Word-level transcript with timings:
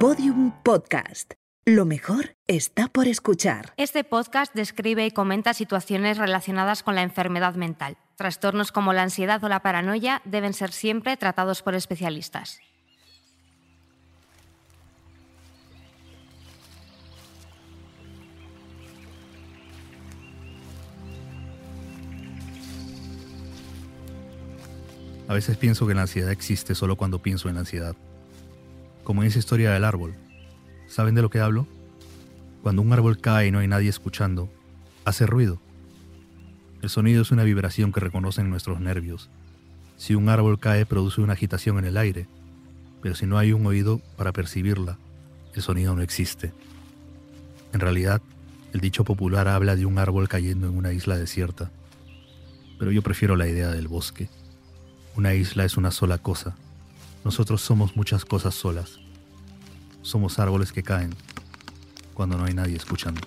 Podium 0.00 0.52
Podcast. 0.62 1.32
Lo 1.64 1.84
mejor 1.84 2.36
está 2.46 2.86
por 2.86 3.08
escuchar. 3.08 3.72
Este 3.76 4.04
podcast 4.04 4.54
describe 4.54 5.04
y 5.04 5.10
comenta 5.10 5.54
situaciones 5.54 6.18
relacionadas 6.18 6.84
con 6.84 6.94
la 6.94 7.02
enfermedad 7.02 7.56
mental. 7.56 7.98
Trastornos 8.14 8.70
como 8.70 8.92
la 8.92 9.02
ansiedad 9.02 9.42
o 9.42 9.48
la 9.48 9.58
paranoia 9.58 10.22
deben 10.24 10.52
ser 10.52 10.70
siempre 10.70 11.16
tratados 11.16 11.62
por 11.62 11.74
especialistas. 11.74 12.60
A 25.26 25.34
veces 25.34 25.56
pienso 25.56 25.88
que 25.88 25.94
la 25.94 26.02
ansiedad 26.02 26.30
existe 26.30 26.76
solo 26.76 26.94
cuando 26.94 27.18
pienso 27.20 27.48
en 27.48 27.56
la 27.56 27.60
ansiedad. 27.62 27.96
Como 29.08 29.22
en 29.22 29.28
esa 29.28 29.38
historia 29.38 29.72
del 29.72 29.86
árbol. 29.86 30.14
¿Saben 30.86 31.14
de 31.14 31.22
lo 31.22 31.30
que 31.30 31.40
hablo? 31.40 31.66
Cuando 32.62 32.82
un 32.82 32.92
árbol 32.92 33.18
cae 33.18 33.46
y 33.46 33.50
no 33.50 33.60
hay 33.60 33.66
nadie 33.66 33.88
escuchando, 33.88 34.50
hace 35.06 35.24
ruido. 35.24 35.58
El 36.82 36.90
sonido 36.90 37.22
es 37.22 37.30
una 37.30 37.42
vibración 37.42 37.90
que 37.90 38.00
reconocen 38.00 38.50
nuestros 38.50 38.80
nervios. 38.80 39.30
Si 39.96 40.14
un 40.14 40.28
árbol 40.28 40.60
cae 40.60 40.84
produce 40.84 41.22
una 41.22 41.32
agitación 41.32 41.78
en 41.78 41.86
el 41.86 41.96
aire, 41.96 42.28
pero 43.00 43.14
si 43.14 43.24
no 43.24 43.38
hay 43.38 43.54
un 43.54 43.64
oído 43.64 44.02
para 44.18 44.34
percibirla, 44.34 44.98
el 45.54 45.62
sonido 45.62 45.94
no 45.94 46.02
existe. 46.02 46.52
En 47.72 47.80
realidad, 47.80 48.20
el 48.74 48.80
dicho 48.80 49.04
popular 49.04 49.48
habla 49.48 49.74
de 49.74 49.86
un 49.86 49.96
árbol 49.96 50.28
cayendo 50.28 50.68
en 50.68 50.76
una 50.76 50.92
isla 50.92 51.16
desierta, 51.16 51.70
pero 52.78 52.90
yo 52.90 53.00
prefiero 53.00 53.36
la 53.36 53.48
idea 53.48 53.70
del 53.70 53.88
bosque. 53.88 54.28
Una 55.16 55.32
isla 55.32 55.64
es 55.64 55.78
una 55.78 55.92
sola 55.92 56.18
cosa. 56.18 56.56
Nosotros 57.28 57.60
somos 57.60 57.94
muchas 57.94 58.24
cosas 58.24 58.54
solas. 58.54 59.00
Somos 60.00 60.38
árboles 60.38 60.72
que 60.72 60.82
caen 60.82 61.14
cuando 62.14 62.38
no 62.38 62.46
hay 62.46 62.54
nadie 62.54 62.74
escuchando. 62.74 63.20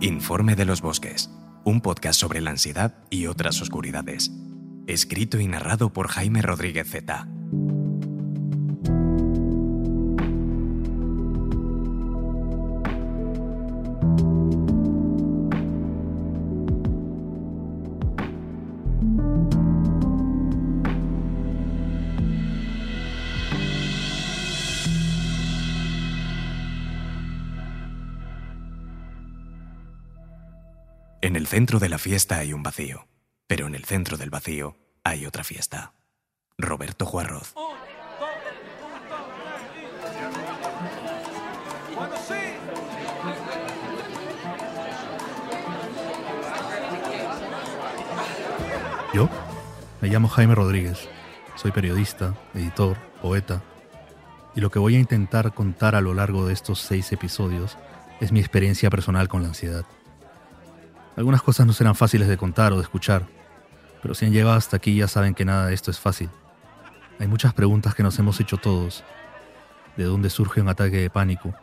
Informe 0.00 0.56
de 0.56 0.64
los 0.64 0.80
Bosques, 0.80 1.30
un 1.62 1.80
podcast 1.80 2.18
sobre 2.18 2.40
la 2.40 2.50
ansiedad 2.50 2.96
y 3.10 3.26
otras 3.26 3.62
oscuridades. 3.62 4.32
Escrito 4.88 5.38
y 5.38 5.46
narrado 5.46 5.92
por 5.92 6.08
Jaime 6.08 6.42
Rodríguez 6.42 6.90
Z. 6.90 7.28
centro 31.48 31.78
de 31.78 31.88
la 31.88 31.96
fiesta 31.96 32.36
hay 32.36 32.52
un 32.52 32.62
vacío, 32.62 33.08
pero 33.46 33.66
en 33.66 33.74
el 33.74 33.86
centro 33.86 34.18
del 34.18 34.28
vacío 34.28 34.76
hay 35.02 35.24
otra 35.24 35.44
fiesta. 35.44 35.94
Roberto 36.58 37.06
Juarroz. 37.06 37.54
Yo 49.14 49.30
me 50.02 50.08
llamo 50.08 50.28
Jaime 50.28 50.54
Rodríguez. 50.54 51.08
Soy 51.56 51.72
periodista, 51.72 52.34
editor, 52.52 52.98
poeta. 53.22 53.62
Y 54.54 54.60
lo 54.60 54.70
que 54.70 54.78
voy 54.78 54.96
a 54.96 55.00
intentar 55.00 55.54
contar 55.54 55.94
a 55.94 56.02
lo 56.02 56.12
largo 56.12 56.46
de 56.46 56.52
estos 56.52 56.80
seis 56.80 57.10
episodios 57.10 57.78
es 58.20 58.32
mi 58.32 58.40
experiencia 58.40 58.90
personal 58.90 59.28
con 59.28 59.40
la 59.40 59.48
ansiedad. 59.48 59.86
Algunas 61.18 61.42
cosas 61.42 61.66
no 61.66 61.72
serán 61.72 61.96
fáciles 61.96 62.28
de 62.28 62.36
contar 62.36 62.72
o 62.72 62.76
de 62.76 62.82
escuchar, 62.82 63.26
pero 64.00 64.14
si 64.14 64.24
han 64.24 64.32
llegado 64.32 64.54
hasta 64.54 64.76
aquí 64.76 64.94
ya 64.94 65.08
saben 65.08 65.34
que 65.34 65.44
nada 65.44 65.66
de 65.66 65.74
esto 65.74 65.90
es 65.90 65.98
fácil. 65.98 66.30
Hay 67.18 67.26
muchas 67.26 67.52
preguntas 67.54 67.96
que 67.96 68.04
nos 68.04 68.16
hemos 68.20 68.38
hecho 68.38 68.56
todos. 68.56 69.02
¿De 69.96 70.04
dónde 70.04 70.30
surge 70.30 70.60
un 70.60 70.68
ataque 70.68 70.98
de 70.98 71.10
pánico? 71.10 71.56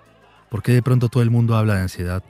¿Por 0.49 0.61
qué 0.61 0.73
de 0.73 0.83
pronto 0.83 1.07
todo 1.07 1.23
el 1.23 1.29
mundo 1.31 1.55
habla 1.55 1.75
de 1.75 1.83
ansiedad? 1.83 2.21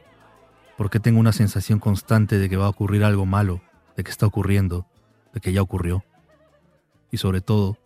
¿Por 0.78 0.92
qué 0.92 1.00
tengo 1.00 1.20
una 1.20 1.32
sensación 1.32 1.80
constante 1.80 2.38
de 2.38 2.48
que 2.48 2.58
va 2.58 2.68
a 2.68 2.70
ocurrir 2.70 3.04
algo 3.04 3.26
malo, 3.26 3.60
de 3.98 4.04
que 4.04 4.12
está 4.12 4.28
ocurriendo, 4.28 4.86
de 5.34 5.42
que 5.42 5.52
ya 5.52 5.64
ocurrió? 5.64 6.06
Y 7.10 7.18
sobre 7.18 7.42
todo, 7.42 7.80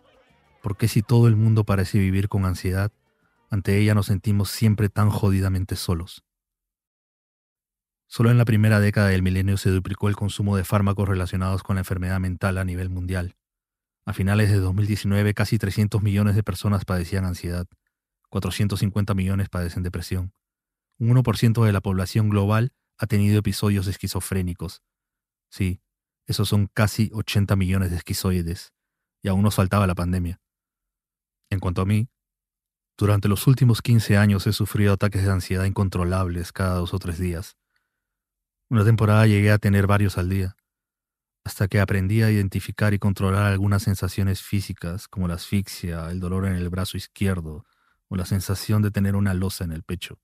¿por 0.62 0.76
qué 0.76 0.90
si 0.90 1.02
todo 1.02 1.30
el 1.30 1.38
mundo 1.38 1.64
parece 1.64 1.98
vivir 1.98 2.28
con 2.28 2.44
ansiedad, 2.44 2.92
ante 3.50 3.78
ella 3.78 3.96
nos 3.96 4.08
sentimos 4.08 4.50
siempre 4.50 4.90
tan 4.90 5.10
jodidamente 5.10 5.78
solos? 5.78 6.26
Solo 8.12 8.32
en 8.32 8.40
la 8.40 8.46
primera 8.46 8.80
década 8.80 9.10
del 9.10 9.22
milenio 9.22 9.56
se 9.58 9.70
duplicó 9.70 10.10
el 10.10 10.16
consumo 10.16 10.58
de 10.58 10.64
fármacos 10.64 11.08
relacionados 11.08 11.62
con 11.62 11.76
la 11.76 11.82
enfermedad 11.82 12.20
mental 12.20 12.58
a 12.58 12.66
nivel 12.66 12.90
mundial. 12.90 13.36
A 14.04 14.14
finales 14.14 14.50
de 14.50 14.58
2019, 14.58 15.36
casi 15.36 15.60
300 15.60 16.02
millones 16.02 16.36
de 16.36 16.42
personas 16.42 16.86
padecían 16.86 17.24
ansiedad, 17.26 17.68
450 18.30 19.14
millones 19.14 19.50
padecen 19.50 19.84
depresión. 19.84 20.34
Un 20.98 21.10
1% 21.10 21.64
de 21.64 21.72
la 21.72 21.82
población 21.82 22.30
global 22.30 22.74
ha 22.98 23.06
tenido 23.06 23.38
episodios 23.38 23.86
esquizofrénicos. 23.86 24.82
Sí, 25.52 25.80
esos 26.26 26.50
son 26.50 26.66
casi 26.66 27.12
80 27.14 27.56
millones 27.56 27.92
de 27.92 27.98
esquizoides, 27.98 28.74
y 29.22 29.28
aún 29.28 29.44
nos 29.44 29.54
faltaba 29.54 29.86
la 29.86 29.94
pandemia. 29.94 30.42
En 31.52 31.60
cuanto 31.60 31.84
a 31.84 31.86
mí, 31.86 32.10
durante 32.98 33.28
los 33.28 33.46
últimos 33.46 33.84
15 33.84 34.18
años 34.18 34.48
he 34.48 34.54
sufrido 34.54 34.94
ataques 34.94 35.24
de 35.24 35.32
ansiedad 35.32 35.66
incontrolables 35.66 36.52
cada 36.52 36.74
dos 36.74 36.96
o 36.96 36.98
tres 36.98 37.20
días. 37.20 37.56
Una 38.72 38.86
temporada 38.86 39.26
llegué 39.26 39.50
a 39.50 39.58
tener 39.58 39.88
varios 39.88 40.20
al 40.20 40.30
día, 40.30 40.56
hasta 41.44 41.68
que 41.68 41.80
aprendí 41.80 42.22
a 42.22 42.30
identificar 42.30 42.94
y 42.94 43.00
controlar 43.00 43.48
algunas 43.48 43.82
sensaciones 43.82 44.44
físicas 44.44 45.08
como 45.08 45.28
la 45.28 45.34
asfixia, 45.34 46.12
el 46.12 46.20
dolor 46.20 46.46
en 46.46 46.54
el 46.54 46.70
brazo 46.70 46.96
izquierdo 46.96 47.66
o 48.10 48.16
la 48.16 48.28
sensación 48.28 48.84
de 48.84 48.92
tener 48.92 49.16
una 49.16 49.34
losa 49.34 49.64
en 49.64 49.72
el 49.72 49.82
pecho. 49.82 50.20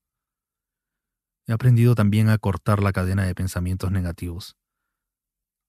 He 1.48 1.52
aprendido 1.52 1.96
también 1.96 2.28
a 2.28 2.38
cortar 2.38 2.80
la 2.80 2.92
cadena 2.92 3.24
de 3.24 3.34
pensamientos 3.34 3.90
negativos. 3.90 4.56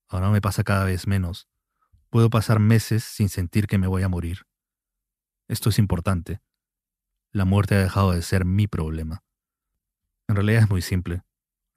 Ahora 0.07 0.29
me 0.29 0.39
pasa 0.39 0.63
cada 0.63 0.85
vez 0.85 1.07
menos. 1.07 1.47
Puedo 2.11 2.29
pasar 2.29 2.59
meses 2.59 3.03
sin 3.03 3.29
sentir 3.29 3.65
que 3.65 3.79
me 3.79 3.87
voy 3.87 4.03
a 4.03 4.07
morir. 4.07 4.43
Esto 5.47 5.69
es 5.69 5.79
importante. 5.79 6.41
La 7.31 7.45
muerte 7.45 7.73
ha 7.73 7.79
dejado 7.79 8.11
de 8.11 8.21
ser 8.21 8.45
mi 8.45 8.67
problema. 8.67 9.23
En 10.27 10.35
realidad 10.35 10.63
es 10.63 10.69
muy 10.69 10.83
simple. 10.83 11.26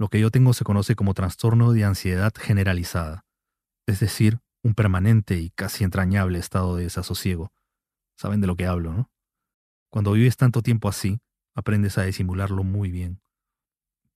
Lo 0.00 0.08
que 0.08 0.18
yo 0.18 0.30
tengo 0.30 0.54
se 0.54 0.64
conoce 0.64 0.96
como 0.96 1.12
trastorno 1.12 1.74
de 1.74 1.84
ansiedad 1.84 2.32
generalizada, 2.34 3.26
es 3.86 4.00
decir, 4.00 4.40
un 4.62 4.72
permanente 4.72 5.36
y 5.36 5.50
casi 5.50 5.84
entrañable 5.84 6.38
estado 6.38 6.74
de 6.76 6.84
desasosiego. 6.84 7.52
Saben 8.16 8.40
de 8.40 8.46
lo 8.46 8.56
que 8.56 8.64
hablo, 8.64 8.94
¿no? 8.94 9.10
Cuando 9.90 10.12
vives 10.12 10.38
tanto 10.38 10.62
tiempo 10.62 10.88
así, 10.88 11.20
aprendes 11.54 11.98
a 11.98 12.04
disimularlo 12.04 12.64
muy 12.64 12.90
bien. 12.90 13.20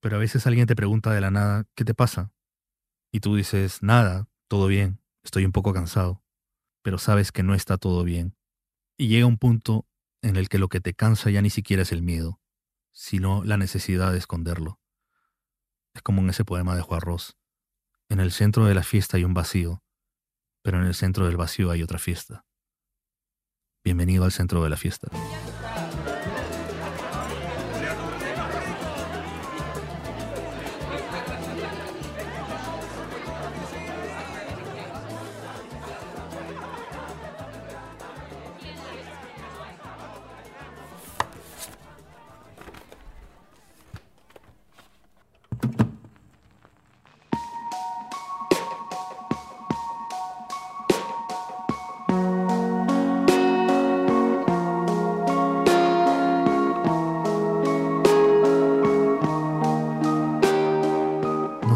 Pero 0.00 0.16
a 0.16 0.20
veces 0.20 0.46
alguien 0.46 0.66
te 0.66 0.74
pregunta 0.74 1.12
de 1.12 1.20
la 1.20 1.30
nada, 1.30 1.66
¿qué 1.74 1.84
te 1.84 1.92
pasa? 1.92 2.32
Y 3.12 3.20
tú 3.20 3.36
dices, 3.36 3.82
nada, 3.82 4.26
todo 4.48 4.68
bien, 4.68 5.02
estoy 5.22 5.44
un 5.44 5.52
poco 5.52 5.74
cansado, 5.74 6.22
pero 6.80 6.96
sabes 6.96 7.30
que 7.30 7.42
no 7.42 7.54
está 7.54 7.76
todo 7.76 8.04
bien. 8.04 8.38
Y 8.96 9.08
llega 9.08 9.26
un 9.26 9.36
punto 9.36 9.86
en 10.22 10.36
el 10.36 10.48
que 10.48 10.58
lo 10.58 10.70
que 10.70 10.80
te 10.80 10.94
cansa 10.94 11.28
ya 11.28 11.42
ni 11.42 11.50
siquiera 11.50 11.82
es 11.82 11.92
el 11.92 12.00
miedo, 12.00 12.40
sino 12.90 13.44
la 13.44 13.58
necesidad 13.58 14.12
de 14.12 14.16
esconderlo. 14.16 14.80
Es 15.94 16.02
como 16.02 16.20
en 16.20 16.30
ese 16.30 16.44
poema 16.44 16.74
de 16.74 16.82
Juan 16.82 17.00
Ross. 17.00 17.36
En 18.08 18.18
el 18.20 18.32
centro 18.32 18.66
de 18.66 18.74
la 18.74 18.82
fiesta 18.82 19.16
hay 19.16 19.24
un 19.24 19.32
vacío, 19.32 19.82
pero 20.62 20.78
en 20.80 20.86
el 20.86 20.94
centro 20.94 21.26
del 21.26 21.36
vacío 21.36 21.70
hay 21.70 21.82
otra 21.82 21.98
fiesta. 21.98 22.44
Bienvenido 23.84 24.24
al 24.24 24.32
centro 24.32 24.62
de 24.64 24.70
la 24.70 24.76
fiesta. 24.76 25.08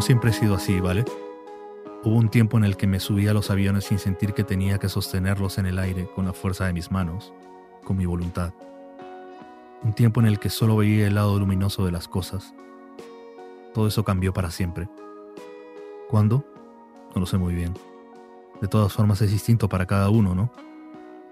Siempre 0.09 0.31
he 0.31 0.33
sido 0.33 0.55
así, 0.55 0.79
¿vale? 0.79 1.05
Hubo 2.03 2.15
un 2.15 2.29
tiempo 2.29 2.57
en 2.57 2.63
el 2.63 2.77
que 2.77 2.87
me 2.87 2.99
subía 2.99 3.29
a 3.29 3.33
los 3.35 3.51
aviones 3.51 3.83
sin 3.83 3.99
sentir 3.99 4.33
que 4.33 4.43
tenía 4.43 4.79
que 4.79 4.89
sostenerlos 4.89 5.59
en 5.59 5.67
el 5.67 5.77
aire 5.77 6.09
con 6.15 6.25
la 6.25 6.33
fuerza 6.33 6.65
de 6.65 6.73
mis 6.73 6.89
manos, 6.89 7.31
con 7.83 7.95
mi 7.95 8.07
voluntad. 8.07 8.51
Un 9.83 9.93
tiempo 9.93 10.19
en 10.19 10.25
el 10.25 10.39
que 10.39 10.49
solo 10.49 10.77
veía 10.77 11.05
el 11.05 11.13
lado 11.13 11.37
luminoso 11.37 11.85
de 11.85 11.91
las 11.91 12.07
cosas. 12.07 12.55
Todo 13.75 13.85
eso 13.85 14.03
cambió 14.03 14.33
para 14.33 14.49
siempre. 14.49 14.89
¿Cuándo? 16.09 16.43
No 17.13 17.19
lo 17.19 17.27
sé 17.27 17.37
muy 17.37 17.53
bien. 17.53 17.75
De 18.61 18.67
todas 18.67 18.91
formas 18.91 19.21
es 19.21 19.29
distinto 19.29 19.69
para 19.69 19.85
cada 19.85 20.09
uno, 20.09 20.33
¿no? 20.33 20.51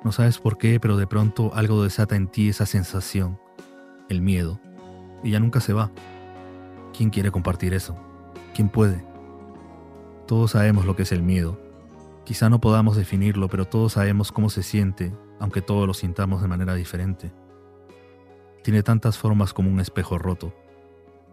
No 0.04 0.12
sabes 0.12 0.38
por 0.38 0.60
qué, 0.60 0.80
pero 0.80 0.98
de 0.98 1.08
pronto 1.08 1.50
algo 1.56 1.82
desata 1.82 2.16
en 2.16 2.28
ti 2.28 2.50
esa 2.50 2.68
sensación, 2.68 3.40
el 4.08 4.22
miedo, 4.22 4.60
y 5.24 5.32
ya 5.32 5.40
nunca 5.40 5.62
se 5.62 5.74
va. 5.74 5.90
¿Quién 6.96 7.10
quiere 7.10 7.32
compartir 7.32 7.74
eso? 7.74 7.98
¿Quién 8.58 8.70
puede? 8.70 9.06
Todos 10.26 10.50
sabemos 10.54 10.86
lo 10.86 10.96
que 10.96 11.04
es 11.04 11.12
el 11.12 11.22
miedo. 11.22 11.62
Quizá 12.26 12.50
no 12.50 12.60
podamos 12.60 12.98
definirlo, 12.98 13.50
pero 13.50 13.66
todos 13.66 13.94
sabemos 13.94 14.32
cómo 14.32 14.50
se 14.50 14.64
siente, 14.64 15.16
aunque 15.40 15.62
todos 15.62 15.86
lo 15.86 15.94
sintamos 15.94 16.42
de 16.42 16.48
manera 16.48 16.74
diferente. 16.74 17.32
Tiene 18.64 18.82
tantas 18.82 19.16
formas 19.16 19.54
como 19.54 19.70
un 19.70 19.80
espejo 19.80 20.18
roto. 20.18 20.56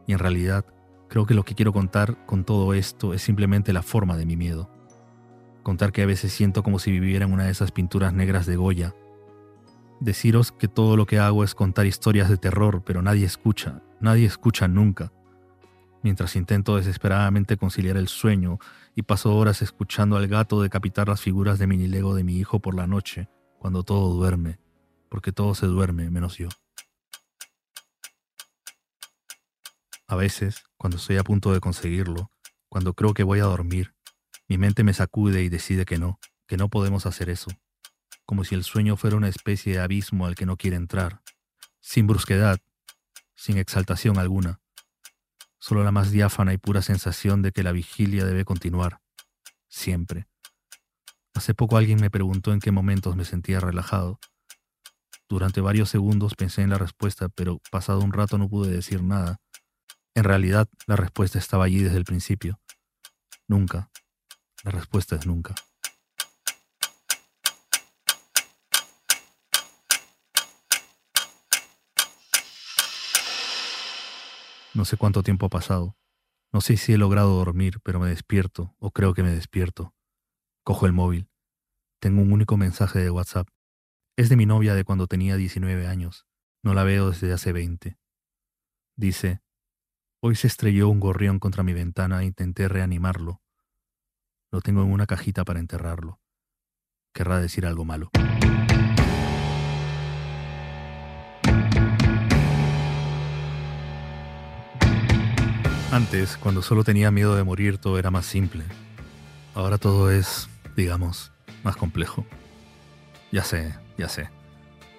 Y 0.07 0.13
en 0.13 0.19
realidad, 0.19 0.67
creo 1.09 1.25
que 1.25 1.33
lo 1.33 1.47
que 1.47 1.55
quiero 1.55 1.73
contar 1.73 2.27
con 2.27 2.45
todo 2.45 2.75
esto 2.75 3.15
es 3.15 3.23
simplemente 3.23 3.73
la 3.73 3.83
forma 3.83 4.19
de 4.19 4.27
mi 4.27 4.37
miedo. 4.37 4.69
Contar 5.63 5.93
que 5.93 6.03
a 6.03 6.07
veces 6.07 6.31
siento 6.31 6.63
como 6.63 6.79
si 6.79 6.91
viviera 6.91 7.25
en 7.25 7.33
una 7.33 7.45
de 7.45 7.53
esas 7.53 7.73
pinturas 7.73 8.13
negras 8.13 8.45
de 8.45 8.57
Goya. 8.57 8.95
Deciros 9.99 10.53
que 10.53 10.69
todo 10.69 10.99
lo 10.99 11.07
que 11.07 11.21
hago 11.21 11.43
es 11.43 11.55
contar 11.55 11.87
historias 11.87 12.29
de 12.29 12.37
terror, 12.37 12.83
pero 12.85 13.01
nadie 13.01 13.25
escucha, 13.25 13.81
nadie 13.99 14.27
escucha 14.27 14.69
nunca. 14.69 15.11
Mientras 16.05 16.37
intento 16.37 16.77
desesperadamente 16.77 17.57
conciliar 17.57 17.97
el 17.97 18.09
sueño 18.09 18.59
y 18.95 19.05
paso 19.05 19.35
horas 19.35 19.63
escuchando 19.63 20.19
al 20.19 20.29
gato 20.29 20.61
decapitar 20.61 21.09
las 21.09 21.23
figuras 21.23 21.59
de 21.59 21.67
minilego 21.67 22.15
de 22.15 22.23
mi 22.23 22.37
hijo 22.37 22.61
por 22.61 22.75
la 22.75 22.87
noche, 22.87 23.31
cuando 23.59 23.85
todo 23.85 24.13
duerme, 24.13 24.59
porque 25.09 25.33
todo 25.33 25.55
se 25.55 25.65
duerme 25.65 26.11
menos 26.11 26.37
yo. 26.37 26.49
A 30.07 30.15
veces, 30.15 30.65
cuando 30.77 30.99
estoy 30.99 31.17
a 31.17 31.25
punto 31.25 31.55
de 31.55 31.61
conseguirlo, 31.61 32.31
cuando 32.69 32.93
creo 32.93 33.15
que 33.15 33.23
voy 33.23 33.41
a 33.41 33.45
dormir, 33.45 33.95
mi 34.47 34.59
mente 34.59 34.85
me 34.85 34.93
sacude 34.93 35.43
y 35.43 35.49
decide 35.49 35.87
que 35.87 35.97
no, 35.97 36.21
que 36.47 36.59
no 36.59 36.69
podemos 36.69 37.07
hacer 37.07 37.31
eso, 37.31 37.51
como 38.27 38.45
si 38.45 38.55
el 38.55 38.65
sueño 38.65 38.99
fuera 38.99 39.17
una 39.17 39.29
especie 39.29 39.73
de 39.73 39.81
abismo 39.81 40.27
al 40.27 40.35
que 40.35 40.45
no 40.45 40.59
quiere 40.59 40.77
entrar, 40.77 41.23
sin 41.81 42.07
brusquedad, 42.07 42.61
sin 43.35 43.57
exaltación 43.57 44.19
alguna, 44.19 44.61
solo 45.65 45.83
la 45.83 45.93
más 45.93 46.11
diáfana 46.11 46.53
y 46.53 46.59
pura 46.59 46.83
sensación 46.83 47.41
de 47.41 47.51
que 47.51 47.63
la 47.63 47.73
vigilia 47.73 48.27
debe 48.27 48.45
continuar, 48.45 49.01
siempre. 49.67 50.27
Hace 51.33 51.55
poco 51.55 51.79
alguien 51.79 51.99
me 52.03 52.11
preguntó 52.11 52.53
en 52.53 52.61
qué 52.61 52.71
momentos 52.71 53.17
me 53.17 53.25
sentía 53.25 53.61
relajado. 53.61 54.21
Durante 55.27 55.63
varios 55.63 55.89
segundos 55.89 56.35
pensé 56.35 56.61
en 56.61 56.69
la 56.69 56.77
respuesta, 56.77 57.31
pero 57.31 57.63
pasado 57.71 58.01
un 58.01 58.13
rato 58.13 58.37
no 58.37 58.47
pude 58.47 58.71
decir 58.71 59.03
nada. 59.03 59.41
En 60.15 60.25
realidad, 60.25 60.69
la 60.87 60.97
respuesta 60.97 61.39
estaba 61.39 61.65
allí 61.65 61.83
desde 61.83 61.97
el 61.97 62.05
principio. 62.05 62.61
Nunca, 63.49 63.91
la 64.65 64.71
respuesta 64.71 65.17
es 65.17 65.27
nunca. 65.27 65.55
No 74.75 74.85
sé 74.85 74.97
cuánto 74.97 75.23
tiempo 75.23 75.47
ha 75.47 75.51
pasado. 75.51 75.97
No 76.53 76.61
sé 76.61 76.77
si 76.77 76.93
he 76.93 76.99
logrado 76.99 77.37
dormir, 77.37 77.79
pero 77.85 78.01
me 78.01 78.09
despierto, 78.09 78.75
o 78.79 78.91
creo 78.91 79.15
que 79.15 79.23
me 79.23 79.31
despierto. 79.31 79.95
Cojo 80.65 80.87
el 80.87 80.93
móvil. 80.93 81.31
Tengo 82.01 82.21
un 82.21 82.33
único 82.33 82.57
mensaje 82.57 82.99
de 82.99 83.11
WhatsApp. 83.11 83.49
Es 84.17 84.29
de 84.29 84.37
mi 84.37 84.47
novia 84.47 84.75
de 84.75 84.85
cuando 84.85 85.07
tenía 85.07 85.37
19 85.37 85.87
años. 85.87 86.27
No 86.65 86.75
la 86.75 86.83
veo 86.83 87.11
desde 87.11 87.33
hace 87.33 87.53
20. 87.53 87.99
Dice, 88.97 89.43
hoy 90.21 90.35
se 90.35 90.49
estrelló 90.49 90.89
un 90.89 90.99
gorrión 90.99 91.39
contra 91.39 91.63
mi 91.63 91.73
ventana 91.73 92.23
e 92.23 92.27
intenté 92.27 92.67
reanimarlo. 92.67 93.43
Lo 94.51 94.61
tengo 94.61 94.83
en 94.83 94.91
una 94.91 95.07
cajita 95.07 95.45
para 95.45 95.61
enterrarlo. 95.61 96.21
Querrá 97.13 97.41
decir 97.41 97.65
algo 97.65 97.85
malo. 97.85 98.11
Antes, 105.95 106.37
cuando 106.37 106.61
solo 106.61 106.83
tenía 106.83 107.13
miedo 107.13 107.37
de 107.37 107.45
morir, 107.45 107.79
todo 107.79 108.01
era 108.01 108.11
más 108.11 108.27
simple. 108.27 108.65
Ahora 109.55 109.79
todo 109.79 110.11
es, 110.11 110.49
digamos, 110.75 111.31
más 111.63 111.77
complejo. 111.77 112.27
Ya 113.31 113.45
sé, 113.45 113.77
ya 113.97 114.09
sé. 114.09 114.29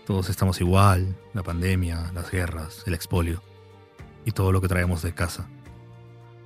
Todos 0.08 0.30
estamos 0.30 0.62
igual, 0.62 1.14
la 1.34 1.44
pandemia, 1.44 2.14
las 2.14 2.32
guerras, 2.32 2.82
el 2.86 2.94
expolio 2.94 3.44
y 4.24 4.32
todo 4.32 4.54
lo 4.54 4.62
que 4.62 4.70
traemos 4.70 5.02
de 5.02 5.14
casa. 5.14 5.50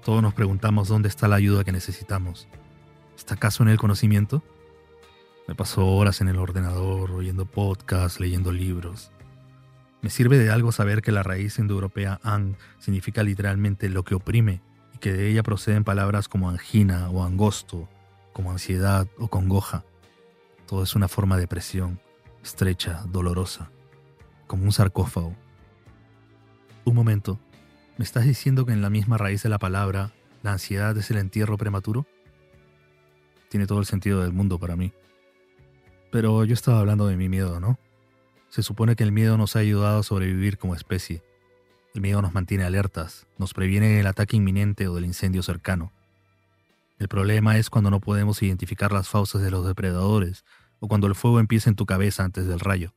Todos 0.04 0.24
nos 0.24 0.34
preguntamos 0.34 0.88
dónde 0.88 1.10
está 1.10 1.28
la 1.28 1.36
ayuda 1.36 1.63
que 1.63 1.72
necesitamos. 1.72 2.48
¿Está 3.16 3.36
acaso 3.36 3.62
en 3.62 3.69
el 3.69 3.78
conocimiento? 3.78 4.42
Me 5.48 5.54
paso 5.54 5.86
horas 5.86 6.22
en 6.22 6.28
el 6.28 6.38
ordenador, 6.38 7.12
oyendo 7.12 7.46
podcasts, 7.46 8.19
leyendo 8.19 8.51
libros. 8.51 9.12
Me 10.01 10.10
sirve 10.10 10.38
de 10.38 10.50
algo 10.50 10.72
saber 10.72 11.01
que 11.01 11.12
la 11.12 11.24
raíz 11.24 11.60
indoeuropea 11.60 12.19
ang 12.24 12.56
significa 12.80 13.24
literalmente 13.24 13.90
lo 13.90 14.04
que 14.04 14.16
oprime 14.16 14.62
y 14.94 15.00
que 15.00 15.13
de 15.13 15.30
ella 15.30 15.44
proceden 15.44 15.84
palabras 15.84 16.28
como 16.28 16.50
angina 16.50 17.10
o 17.10 17.24
angosto, 17.24 17.90
como 18.34 18.51
ansiedad 18.51 19.07
o 19.18 19.28
congoja. 19.28 19.84
Todo 20.68 20.84
es 20.84 20.96
una 20.96 21.07
forma 21.07 21.38
de 21.38 21.48
presión, 21.48 22.00
estrecha, 22.44 23.04
dolorosa, 23.10 23.72
como 24.48 24.63
un 24.63 24.72
sarcófago. 24.72 25.36
Un 26.86 26.96
momento, 26.96 27.40
¿me 27.98 28.06
estás 28.06 28.25
diciendo 28.25 28.66
que 28.66 28.74
en 28.74 28.81
la 28.81 28.90
misma 28.90 29.18
raíz 29.18 29.44
de 29.44 29.50
la 29.50 29.60
palabra, 29.60 30.12
la 30.44 30.54
ansiedad 30.54 30.98
es 30.98 31.12
el 31.12 31.18
entierro 31.18 31.57
prematuro? 31.57 32.06
tiene 33.50 33.68
todo 33.68 33.80
el 33.80 33.86
sentido 33.86 34.22
del 34.22 34.31
mundo 34.31 34.60
para 34.60 34.75
mí. 34.75 34.94
Pero 36.12 36.46
yo 36.46 36.54
estaba 36.54 36.80
hablando 36.80 37.07
de 37.07 37.18
mi 37.18 37.28
miedo, 37.28 37.60
¿no? 37.60 37.78
Se 38.50 38.63
supone 38.63 38.96
que 38.96 39.04
el 39.04 39.12
miedo 39.12 39.38
nos 39.38 39.56
ha 39.56 39.60
ayudado 39.60 40.00
a 40.00 40.04
sobrevivir 40.04 40.57
como 40.57 40.75
especie. 40.75 41.24
El 41.94 42.01
miedo 42.01 42.22
nos 42.22 42.34
mantiene 42.34 42.63
alertas, 42.63 43.28
nos 43.38 43.53
previene 43.53 43.89
del 43.89 44.08
ataque 44.08 44.38
inminente 44.38 44.88
o 44.88 44.96
del 44.96 45.06
incendio 45.06 45.44
cercano. 45.44 45.91
El 46.98 47.08
problema 47.08 47.58
es 47.58 47.70
cuando 47.70 47.91
no 47.91 48.00
podemos 48.00 48.41
identificar 48.41 48.91
las 48.91 49.08
fauces 49.08 49.41
de 49.41 49.51
los 49.51 49.65
depredadores 49.65 50.44
o 50.79 50.88
cuando 50.88 51.08
el 51.08 51.15
fuego 51.15 51.39
empieza 51.39 51.70
en 51.70 51.75
tu 51.75 51.86
cabeza 51.86 52.24
antes 52.24 52.48
del 52.48 52.60
rayo. 52.60 52.94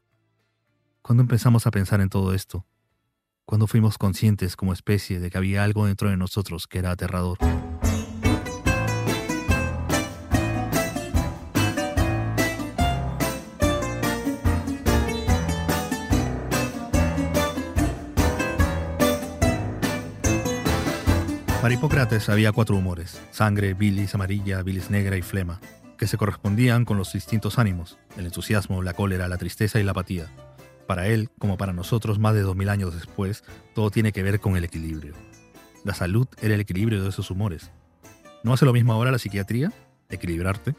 ¿Cuándo 1.03 1.23
empezamos 1.23 1.67
a 1.67 1.71
pensar 1.71 2.01
en 2.01 2.09
todo 2.09 2.35
esto? 2.35 2.67
¿Cuándo 3.45 3.67
fuimos 3.67 3.99
conscientes 3.99 4.57
como 4.57 4.73
especie 4.73 5.21
de 5.21 5.31
que 5.31 5.39
había 5.39 5.65
algo 5.65 5.87
dentro 5.87 6.09
de 6.09 6.17
nosotros 6.17 6.67
que 6.67 6.79
era 6.79 6.93
aterrador? 6.93 7.39
Para 21.63 21.75
Hipócrates 21.75 22.29
había 22.29 22.51
cuatro 22.51 22.77
humores, 22.77 23.21
sangre, 23.31 23.73
bilis 23.75 24.17
amarilla, 24.17 24.65
bilis 24.65 24.91
negra 24.91 25.17
y 25.17 25.23
flema, 25.23 25.61
que 25.97 26.09
se 26.09 26.17
correspondían 26.17 26.85
con 26.85 26.99
los 26.99 27.13
distintos 27.13 27.57
ánimos, 27.57 28.01
el 28.17 28.27
entusiasmo, 28.27 28.83
la 28.83 28.95
cólera, 28.95 29.29
la 29.29 29.39
tristeza 29.39 29.79
y 29.79 29.85
la 29.85 29.93
apatía. 29.93 30.27
Para 30.89 31.07
él, 31.07 31.31
como 31.39 31.57
para 31.57 31.73
nosotros 31.73 32.19
más 32.19 32.35
de 32.35 32.41
dos 32.41 32.57
mil 32.57 32.69
años 32.69 32.93
después, 32.93 33.45
todo 33.77 33.93
tiene 33.93 34.11
que 34.11 34.25
ver 34.25 34.41
con 34.41 34.57
el 34.57 34.65
equilibrio. 34.65 35.15
La 35.85 35.95
salud 35.95 36.27
era 36.41 36.55
el 36.55 36.61
equilibrio 36.61 37.01
de 37.01 37.11
esos 37.11 37.31
humores. 37.31 37.71
¿No 38.43 38.53
hace 38.53 38.65
lo 38.65 38.73
mismo 38.73 38.93
ahora 38.93 39.13
la 39.13 39.21
psiquiatría? 39.21 39.73
Equilibrarte. 40.09 40.75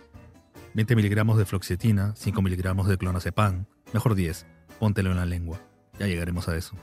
20 0.74 0.98
miligramos 0.98 1.38
de 1.38 1.46
floxetina, 1.46 2.14
5 2.18 2.42
miligramos 2.42 2.90
de 2.90 2.98
clonazepam, 2.98 3.68
mejor 3.94 4.16
10, 4.16 4.46
póntelo 4.80 5.12
en 5.12 5.18
la 5.18 5.26
lengua. 5.26 5.62
Ya 5.98 6.08
llegaremos 6.08 6.50
a 6.50 6.58
eso. 6.58 6.76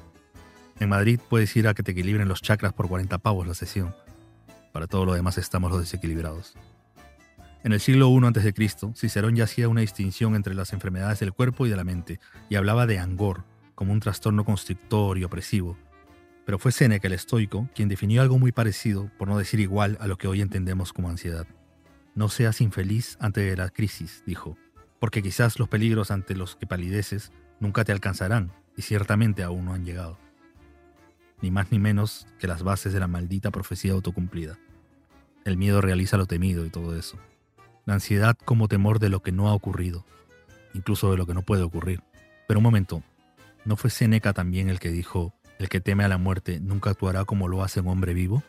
En 0.81 0.89
Madrid 0.89 1.21
puedes 1.29 1.55
ir 1.57 1.69
a 1.69 1.75
que 1.75 1.83
te 1.83 1.93
equilibren 1.93 2.27
los 2.27 2.41
chakras 2.41 2.73
por 2.73 2.89
40 2.89 3.19
pavos 3.19 3.47
la 3.47 3.53
sesión. 3.53 3.95
Para 4.73 4.87
todo 4.87 5.05
lo 5.05 5.13
demás 5.13 5.37
estamos 5.37 5.71
los 5.71 5.81
desequilibrados. 5.81 6.55
En 7.63 7.75
el 7.75 7.81
siglo 7.81 8.09
I 8.09 8.25
a.C., 8.25 8.95
Cicerón 8.97 9.37
ya 9.37 9.45
hacía 9.45 9.69
una 9.69 9.83
distinción 9.83 10.35
entre 10.35 10.55
las 10.55 10.73
enfermedades 10.73 11.21
del 11.21 11.35
cuerpo 11.35 11.67
y 11.67 11.69
de 11.69 11.77
la 11.77 11.85
mente, 11.85 12.19
y 12.49 12.55
hablaba 12.55 12.87
de 12.87 12.99
angor, 12.99 13.45
como 13.75 13.93
un 13.93 14.01
trastorno 14.01 14.47
constrictor 14.47 15.19
y 15.19 15.25
opresivo. 15.25 15.77
Pero 16.47 16.59
fue 16.59 16.73
Séneca 16.73 17.09
el 17.09 17.13
estoico 17.13 17.69
quien 17.75 17.91
definió 17.91 18.23
algo 18.23 18.39
muy 18.39 18.51
parecido, 18.51 19.11
por 19.19 19.29
no 19.29 19.37
decir 19.37 19.61
igual, 19.61 19.99
a 20.01 20.07
lo 20.07 20.17
que 20.17 20.29
hoy 20.29 20.41
entendemos 20.41 20.95
como 20.95 21.11
ansiedad. 21.11 21.47
No 22.15 22.31
seas 22.31 22.63
infeliz 22.63 23.19
ante 23.21 23.55
la 23.55 23.69
crisis, 23.69 24.23
dijo, 24.25 24.57
porque 24.99 25.23
quizás 25.23 25.59
los 25.59 25.69
peligros 25.69 26.11
ante 26.11 26.35
los 26.35 26.57
que 26.57 26.67
palideces 26.67 27.33
nunca 27.61 27.85
te 27.85 27.93
alcanzarán, 27.93 28.51
y 28.79 28.83
ciertamente 28.83 29.43
aún 29.43 29.67
no 29.67 29.75
han 29.75 29.85
llegado 29.85 30.30
ni 31.43 31.51
más 31.51 31.71
ni 31.71 31.79
menos 31.79 32.27
que 32.39 32.47
las 32.47 32.63
bases 32.63 32.93
de 32.93 33.01
la 33.01 33.07
maldita 33.07 33.51
profecía 33.51 33.93
autocumplida. 33.93 34.59
El 35.45 35.57
miedo 35.57 35.81
realiza 35.81 36.17
lo 36.17 36.27
temido 36.27 36.67
y 36.67 36.71
todo 36.71 36.97
eso. 36.97 37.19
La 37.87 37.95
ansiedad 37.95 38.37
como 38.45 38.69
temor 38.69 38.99
de 38.99 39.09
lo 39.09 39.23
que 39.23 39.33
no 39.33 39.49
ha 39.49 39.55
ocurrido, 39.55 40.05
incluso 40.75 41.11
de 41.11 41.17
lo 41.17 41.27
que 41.27 41.35
no 41.35 41.43
puede 41.43 41.63
ocurrir. 41.63 42.03
Pero 42.47 42.61
un 42.61 42.65
momento, 42.65 43.03
¿no 43.65 43.77
fue 43.77 43.91
Seneca 43.91 44.33
también 44.33 44.69
el 44.69 44.81
que 44.81 44.91
dijo, 44.91 45.33
el 45.59 45.69
que 45.69 45.81
teme 45.81 46.05
a 46.05 46.09
la 46.09 46.19
muerte 46.19 46.61
nunca 46.61 46.91
actuará 46.91 47.25
como 47.25 47.49
lo 47.49 47.63
hace 47.63 47.81
un 47.81 47.89
hombre 47.89 48.15
vivo? 48.15 48.43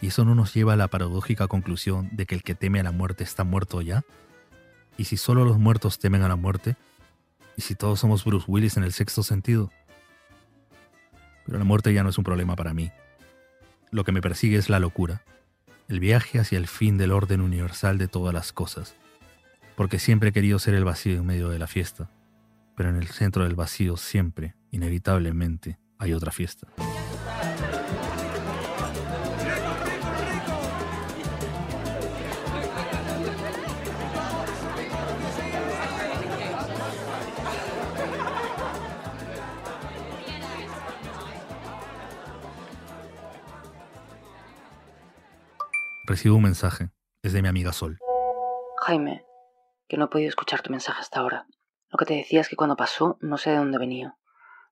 ¿Y 0.00 0.08
eso 0.08 0.24
no 0.24 0.34
nos 0.34 0.54
lleva 0.54 0.74
a 0.74 0.76
la 0.76 0.88
paradójica 0.88 1.48
conclusión 1.48 2.08
de 2.12 2.26
que 2.26 2.34
el 2.34 2.42
que 2.42 2.54
teme 2.54 2.80
a 2.80 2.84
la 2.84 2.92
muerte 2.92 3.24
está 3.24 3.44
muerto 3.44 3.80
ya? 3.80 4.04
¿Y 4.96 5.04
si 5.04 5.16
solo 5.16 5.44
los 5.44 5.58
muertos 5.58 5.98
temen 5.98 6.22
a 6.22 6.28
la 6.28 6.36
muerte? 6.36 6.76
¿Y 7.56 7.62
si 7.62 7.74
todos 7.74 8.00
somos 8.00 8.24
Bruce 8.24 8.46
Willis 8.48 8.76
en 8.76 8.84
el 8.84 8.92
sexto 8.92 9.22
sentido? 9.22 9.72
Pero 11.48 11.58
la 11.58 11.64
muerte 11.64 11.94
ya 11.94 12.02
no 12.02 12.10
es 12.10 12.18
un 12.18 12.24
problema 12.24 12.56
para 12.56 12.74
mí. 12.74 12.92
Lo 13.90 14.04
que 14.04 14.12
me 14.12 14.20
persigue 14.20 14.58
es 14.58 14.68
la 14.68 14.80
locura, 14.80 15.22
el 15.88 15.98
viaje 15.98 16.38
hacia 16.38 16.58
el 16.58 16.66
fin 16.66 16.98
del 16.98 17.10
orden 17.10 17.40
universal 17.40 17.96
de 17.96 18.06
todas 18.06 18.34
las 18.34 18.52
cosas. 18.52 18.94
Porque 19.74 19.98
siempre 19.98 20.28
he 20.28 20.32
querido 20.32 20.58
ser 20.58 20.74
el 20.74 20.84
vacío 20.84 21.16
en 21.16 21.24
medio 21.24 21.48
de 21.48 21.58
la 21.58 21.66
fiesta, 21.66 22.10
pero 22.76 22.90
en 22.90 22.96
el 22.96 23.06
centro 23.08 23.44
del 23.44 23.54
vacío 23.54 23.96
siempre, 23.96 24.56
inevitablemente, 24.70 25.78
hay 25.98 26.12
otra 26.12 26.32
fiesta. 26.32 26.68
Recibo 46.18 46.34
un 46.34 46.42
mensaje. 46.42 46.90
Es 47.22 47.32
de 47.32 47.42
mi 47.42 47.46
amiga 47.46 47.72
Sol. 47.72 47.96
Jaime, 48.78 49.24
que 49.86 49.96
no 49.96 50.06
he 50.06 50.08
podido 50.08 50.28
escuchar 50.28 50.62
tu 50.62 50.70
mensaje 50.72 51.00
hasta 51.00 51.20
ahora. 51.20 51.46
Lo 51.90 51.96
que 51.96 52.06
te 52.06 52.14
decía 52.14 52.40
es 52.40 52.48
que 52.48 52.56
cuando 52.56 52.74
pasó 52.74 53.18
no 53.20 53.38
sé 53.38 53.50
de 53.50 53.58
dónde 53.58 53.78
venía, 53.78 54.18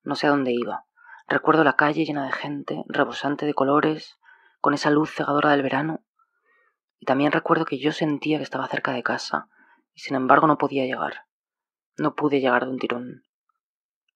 no 0.02 0.16
sé 0.16 0.26
a 0.26 0.30
dónde 0.30 0.50
iba. 0.50 0.86
Recuerdo 1.28 1.62
la 1.62 1.76
calle 1.76 2.04
llena 2.04 2.26
de 2.26 2.32
gente, 2.32 2.82
rebosante 2.88 3.46
de 3.46 3.54
colores, 3.54 4.18
con 4.60 4.74
esa 4.74 4.90
luz 4.90 5.14
cegadora 5.14 5.50
del 5.50 5.62
verano. 5.62 6.04
Y 6.98 7.06
también 7.06 7.30
recuerdo 7.30 7.64
que 7.64 7.78
yo 7.78 7.92
sentía 7.92 8.38
que 8.38 8.42
estaba 8.42 8.66
cerca 8.66 8.90
de 8.90 9.04
casa, 9.04 9.48
y 9.94 10.00
sin 10.00 10.16
embargo 10.16 10.48
no 10.48 10.58
podía 10.58 10.84
llegar. 10.84 11.26
No 11.96 12.16
pude 12.16 12.40
llegar 12.40 12.64
de 12.64 12.72
un 12.72 12.80
tirón. 12.80 13.22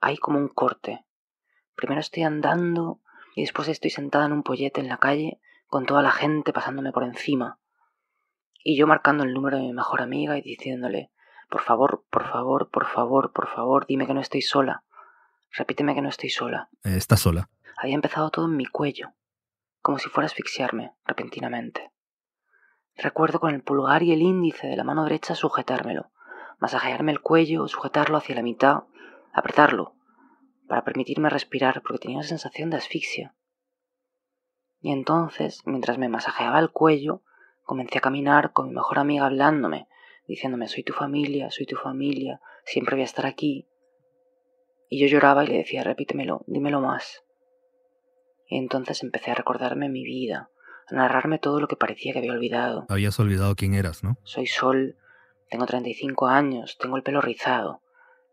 Hay 0.01 0.17
como 0.17 0.41
un 0.41 0.49
corte. 0.49 1.07
Primero 1.77 2.01
estoy 2.01 2.25
andando 2.25 3.01
y 3.37 3.43
después 3.43 3.69
estoy 3.69 3.91
sentada 3.91 4.27
en 4.27 4.33
un 4.33 4.43
pollete 4.43 4.81
en 4.81 4.89
la 4.89 4.99
calle 4.99 5.41
con 5.71 5.87
toda 5.87 6.03
la 6.03 6.11
gente 6.11 6.53
pasándome 6.53 6.93
por 6.93 7.05
encima, 7.05 7.61
y 8.63 8.77
yo 8.77 8.87
marcando 8.87 9.25
el 9.25 9.33
número 9.33 9.57
de 9.57 9.63
mi 9.63 9.73
mejor 9.73 10.03
amiga 10.03 10.37
y 10.37 10.43
diciéndole, 10.43 11.11
por 11.49 11.63
favor, 11.63 12.05
por 12.11 12.29
favor, 12.29 12.69
por 12.71 12.87
favor, 12.87 13.33
por 13.33 13.49
favor, 13.49 13.87
dime 13.87 14.07
que 14.07 14.13
no 14.13 14.21
estoy 14.21 14.43
sola. 14.43 14.85
Repíteme 15.53 15.95
que 15.95 16.03
no 16.03 16.09
estoy 16.09 16.29
sola. 16.29 16.69
Eh, 16.85 16.97
¿Estás 16.97 17.21
sola? 17.21 17.49
Había 17.77 17.95
empezado 17.95 18.31
todo 18.31 18.47
en 18.47 18.57
mi 18.57 18.67
cuello, 18.67 19.15
como 19.81 19.99
si 19.99 20.09
fuera 20.09 20.27
a 20.27 20.31
asfixiarme 20.31 20.93
repentinamente. 21.07 21.93
Recuerdo 22.97 23.41
con 23.41 23.55
el 23.55 23.63
pulgar 23.63 24.03
y 24.03 24.13
el 24.13 24.23
índice 24.23 24.67
de 24.67 24.77
la 24.77 24.85
mano 24.85 25.05
derecha 25.05 25.35
sujetármelo, 25.35 26.11
masajearme 26.59 27.13
el 27.13 27.21
cuello, 27.21 27.67
sujetarlo 27.69 28.19
hacia 28.19 28.35
la 28.35 28.43
mitad, 28.43 28.83
apretarlo, 29.33 29.95
para 30.69 30.85
permitirme 30.85 31.31
respirar 31.31 31.81
porque 31.81 32.01
tenía 32.01 32.19
una 32.19 32.27
sensación 32.27 32.71
de 32.71 32.77
asfixia. 32.77 33.35
Y 34.81 34.93
entonces, 34.93 35.63
mientras 35.67 35.99
me 35.99 36.09
masajeaba 36.09 36.59
el 36.59 36.71
cuello, 36.71 37.23
comencé 37.63 37.99
a 37.99 38.01
caminar 38.01 38.53
con 38.53 38.69
mi 38.69 38.75
mejor 38.75 38.99
amiga 38.99 39.27
hablándome, 39.27 39.89
diciéndome 40.27 40.69
soy 40.69 40.83
tu 40.83 40.93
familia, 40.93 41.51
soy 41.51 41.67
tu 41.67 41.77
familia, 41.77 42.41
siempre 42.65 42.97
voy 42.97 43.03
a 43.03 43.05
estar 43.05 43.27
aquí. 43.27 43.69
Y 44.89 45.01
yo 45.01 45.07
lloraba 45.07 45.45
y 45.45 45.49
le 45.49 45.59
decía 45.59 45.85
repítemelo, 45.85 46.43
dímelo 46.47 46.81
más. 46.81 47.25
Y 48.49 48.59
entonces 48.59 49.03
empecé 49.03 49.31
a 49.31 49.35
recordarme 49.35 49.89
mi 49.89 50.03
vida, 50.03 50.51
a 50.89 50.95
narrarme 50.95 51.39
todo 51.39 51.61
lo 51.61 51.69
que 51.69 51.77
parecía 51.77 52.13
que 52.13 52.19
había 52.19 52.33
olvidado. 52.33 52.87
Habías 52.89 53.21
olvidado 53.21 53.55
quién 53.55 53.75
eras, 53.75 54.03
¿no? 54.03 54.17
Soy 54.25 54.47
Sol, 54.47 54.97
tengo 55.51 55.67
35 55.67 56.27
años, 56.27 56.79
tengo 56.79 56.97
el 56.97 57.03
pelo 57.03 57.21
rizado, 57.21 57.83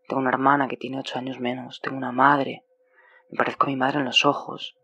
tengo 0.08 0.20
una 0.20 0.30
hermana 0.30 0.66
que 0.66 0.76
tiene 0.76 0.98
8 0.98 1.18
años 1.18 1.38
menos, 1.38 1.80
tengo 1.80 1.98
una 1.98 2.10
madre, 2.10 2.64
me 3.30 3.36
parezco 3.36 3.66
a 3.66 3.68
mi 3.68 3.76
madre 3.76 3.98
en 3.98 4.06
los 4.06 4.24
ojos, 4.24 4.77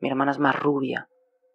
mi 0.00 0.08
hermana 0.08 0.32
es 0.32 0.38
más 0.38 0.58
rubia. 0.58 1.08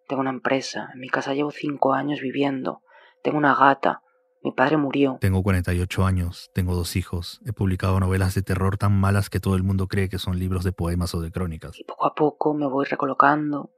Tengo 0.08 0.20
una 0.20 0.30
empresa. 0.30 0.90
En 0.94 1.00
mi 1.00 1.08
casa 1.08 1.34
llevo 1.34 1.50
cinco 1.50 1.92
años 1.92 2.20
viviendo. 2.20 2.80
Tengo 3.22 3.38
una 3.38 3.54
gata. 3.54 4.02
Mi 4.42 4.52
padre 4.52 4.76
murió. 4.76 5.18
Tengo 5.20 5.42
48 5.42 6.06
años, 6.06 6.50
tengo 6.54 6.76
dos 6.76 6.94
hijos. 6.94 7.40
He 7.44 7.52
publicado 7.52 7.98
novelas 7.98 8.34
de 8.36 8.42
terror 8.42 8.76
tan 8.76 8.92
malas 8.92 9.28
que 9.28 9.40
todo 9.40 9.56
el 9.56 9.64
mundo 9.64 9.88
cree 9.88 10.08
que 10.08 10.18
son 10.18 10.38
libros 10.38 10.62
de 10.62 10.70
poemas 10.70 11.14
o 11.16 11.20
de 11.20 11.32
crónicas. 11.32 11.76
Y 11.80 11.82
poco 11.82 12.06
a 12.06 12.14
poco 12.14 12.54
me 12.54 12.68
voy 12.68 12.84
recolocando 12.84 13.72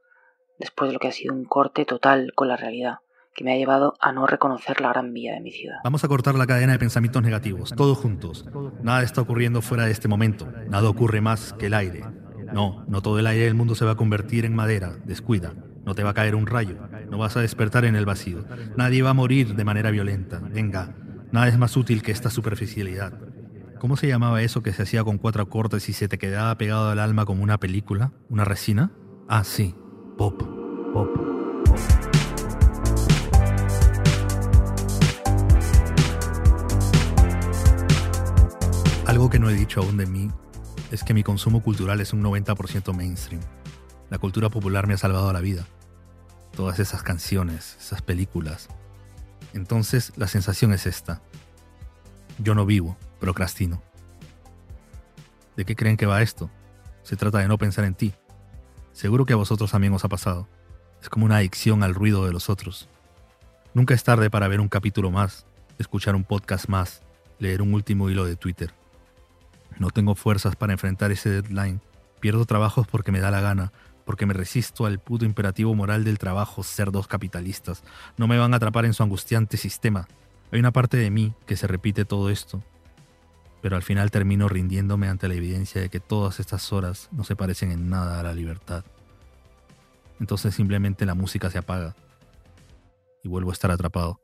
después 0.59 0.89
de 0.89 0.93
lo 0.93 0.99
que 0.99 1.07
ha 1.07 1.11
sido 1.11 1.33
un 1.33 1.45
corte 1.45 1.85
total 1.85 2.33
con 2.35 2.47
la 2.47 2.57
realidad 2.57 2.99
que 3.33 3.43
me 3.43 3.53
ha 3.53 3.57
llevado 3.57 3.93
a 4.01 4.11
no 4.11 4.27
reconocer 4.27 4.81
la 4.81 4.89
gran 4.89 5.13
vía 5.13 5.33
de 5.33 5.39
mi 5.39 5.51
ciudad. 5.51 5.77
Vamos 5.83 6.03
a 6.03 6.07
cortar 6.07 6.35
la 6.35 6.45
cadena 6.45 6.73
de 6.73 6.79
pensamientos 6.79 7.23
negativos, 7.23 7.73
todos 7.75 7.97
juntos. 7.97 8.45
Nada 8.81 9.01
está 9.01 9.21
ocurriendo 9.21 9.61
fuera 9.61 9.85
de 9.85 9.91
este 9.91 10.07
momento. 10.07 10.45
Nada 10.67 10.89
ocurre 10.89 11.21
más 11.21 11.53
que 11.53 11.67
el 11.67 11.73
aire. 11.73 12.03
No, 12.53 12.83
no 12.87 13.01
todo 13.01 13.19
el 13.19 13.27
aire 13.27 13.45
del 13.45 13.55
mundo 13.55 13.75
se 13.75 13.85
va 13.85 13.91
a 13.91 13.97
convertir 13.97 14.45
en 14.45 14.55
madera, 14.55 14.97
descuida. 15.05 15.53
No 15.85 15.95
te 15.95 16.03
va 16.03 16.11
a 16.11 16.13
caer 16.13 16.35
un 16.35 16.47
rayo, 16.47 16.77
no 17.09 17.17
vas 17.17 17.37
a 17.37 17.41
despertar 17.41 17.85
en 17.85 17.95
el 17.95 18.05
vacío. 18.05 18.45
Nadie 18.75 19.01
va 19.01 19.11
a 19.11 19.13
morir 19.13 19.55
de 19.55 19.63
manera 19.63 19.91
violenta. 19.91 20.39
Venga, 20.39 20.95
nada 21.31 21.47
es 21.47 21.57
más 21.57 21.75
útil 21.77 22.01
que 22.01 22.11
esta 22.11 22.29
superficialidad. 22.29 23.13
¿Cómo 23.79 23.95
se 23.95 24.07
llamaba 24.07 24.41
eso 24.41 24.61
que 24.61 24.73
se 24.73 24.83
hacía 24.83 25.03
con 25.03 25.17
cuatro 25.17 25.47
cortes 25.49 25.87
y 25.89 25.93
se 25.93 26.07
te 26.07 26.17
quedaba 26.17 26.55
pegado 26.57 26.89
al 26.89 26.99
alma 26.99 27.25
como 27.25 27.43
una 27.43 27.59
película? 27.59 28.11
¿Una 28.29 28.43
resina? 28.43 28.91
Ah, 29.27 29.43
sí, 29.43 29.73
pop, 30.17 30.43
pop. 30.93 31.09
Algo 39.05 39.29
que 39.29 39.39
no 39.39 39.49
he 39.49 39.53
dicho 39.53 39.81
aún 39.81 39.97
de 39.97 40.05
mí 40.05 40.29
es 40.91 41.03
que 41.03 41.13
mi 41.13 41.23
consumo 41.23 41.61
cultural 41.61 42.01
es 42.01 42.13
un 42.13 42.23
90% 42.23 42.93
mainstream. 42.93 43.41
La 44.09 44.17
cultura 44.17 44.49
popular 44.49 44.87
me 44.87 44.95
ha 44.95 44.97
salvado 44.97 45.31
la 45.31 45.41
vida. 45.41 45.65
Todas 46.55 46.79
esas 46.79 47.03
canciones, 47.03 47.77
esas 47.79 48.01
películas. 48.01 48.69
Entonces 49.53 50.13
la 50.15 50.27
sensación 50.27 50.73
es 50.73 50.85
esta. 50.85 51.21
Yo 52.39 52.55
no 52.55 52.65
vivo, 52.65 52.97
procrastino. 53.19 53.81
¿De 55.55 55.65
qué 55.65 55.75
creen 55.75 55.97
que 55.97 56.05
va 56.05 56.21
esto? 56.21 56.49
Se 57.03 57.15
trata 57.15 57.39
de 57.39 57.47
no 57.47 57.57
pensar 57.57 57.85
en 57.85 57.95
ti. 57.95 58.13
Seguro 58.93 59.25
que 59.25 59.33
a 59.33 59.37
vosotros 59.37 59.71
también 59.71 59.93
os 59.93 60.05
ha 60.05 60.09
pasado. 60.09 60.47
Es 61.01 61.09
como 61.09 61.25
una 61.25 61.37
adicción 61.37 61.83
al 61.83 61.95
ruido 61.95 62.25
de 62.25 62.33
los 62.33 62.49
otros. 62.49 62.89
Nunca 63.73 63.93
es 63.93 64.03
tarde 64.03 64.29
para 64.29 64.47
ver 64.47 64.59
un 64.59 64.67
capítulo 64.67 65.11
más, 65.11 65.45
escuchar 65.77 66.15
un 66.15 66.23
podcast 66.23 66.67
más, 66.67 67.01
leer 67.37 67.61
un 67.61 67.73
último 67.73 68.09
hilo 68.09 68.25
de 68.25 68.35
Twitter. 68.35 68.73
No 69.79 69.89
tengo 69.89 70.13
fuerzas 70.13 70.55
para 70.55 70.73
enfrentar 70.73 71.11
ese 71.11 71.29
deadline. 71.29 71.81
Pierdo 72.19 72.45
trabajos 72.45 72.85
porque 72.85 73.11
me 73.11 73.21
da 73.21 73.31
la 73.31 73.39
gana, 73.39 73.71
porque 74.05 74.25
me 74.25 74.33
resisto 74.33 74.85
al 74.85 74.99
puto 74.99 75.23
imperativo 75.23 75.73
moral 75.73 76.03
del 76.03 76.19
trabajo, 76.19 76.63
cerdos 76.63 77.07
capitalistas. 77.07 77.83
No 78.17 78.27
me 78.27 78.37
van 78.37 78.53
a 78.53 78.57
atrapar 78.57 78.85
en 78.85 78.93
su 78.93 79.03
angustiante 79.03 79.55
sistema. 79.55 80.07
Hay 80.51 80.59
una 80.59 80.71
parte 80.71 80.97
de 80.97 81.09
mí 81.09 81.33
que 81.45 81.55
se 81.55 81.67
repite 81.67 82.05
todo 82.05 82.29
esto, 82.29 82.61
pero 83.61 83.75
al 83.75 83.83
final 83.83 84.11
termino 84.11 84.49
rindiéndome 84.49 85.07
ante 85.07 85.27
la 85.27 85.35
evidencia 85.35 85.79
de 85.79 85.89
que 85.89 85.99
todas 85.99 86.39
estas 86.39 86.73
horas 86.73 87.07
no 87.11 87.23
se 87.23 87.35
parecen 87.35 87.71
en 87.71 87.89
nada 87.89 88.19
a 88.19 88.23
la 88.23 88.33
libertad. 88.33 88.83
Entonces 90.19 90.55
simplemente 90.55 91.05
la 91.05 91.15
música 91.15 91.49
se 91.49 91.57
apaga 91.57 91.95
y 93.23 93.29
vuelvo 93.29 93.51
a 93.51 93.53
estar 93.53 93.71
atrapado. 93.71 94.19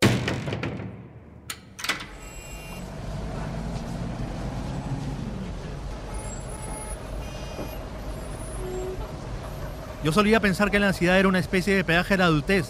Yo 10.05 10.11
solía 10.11 10.39
pensar 10.39 10.69
que 10.69 10.77
la 10.77 10.89
ansiedad 10.89 11.17
era 11.17 11.27
una 11.27 11.39
especie 11.39 11.75
de 11.75 11.83
peaje 11.83 12.15
de 12.15 12.21
adultez, 12.21 12.67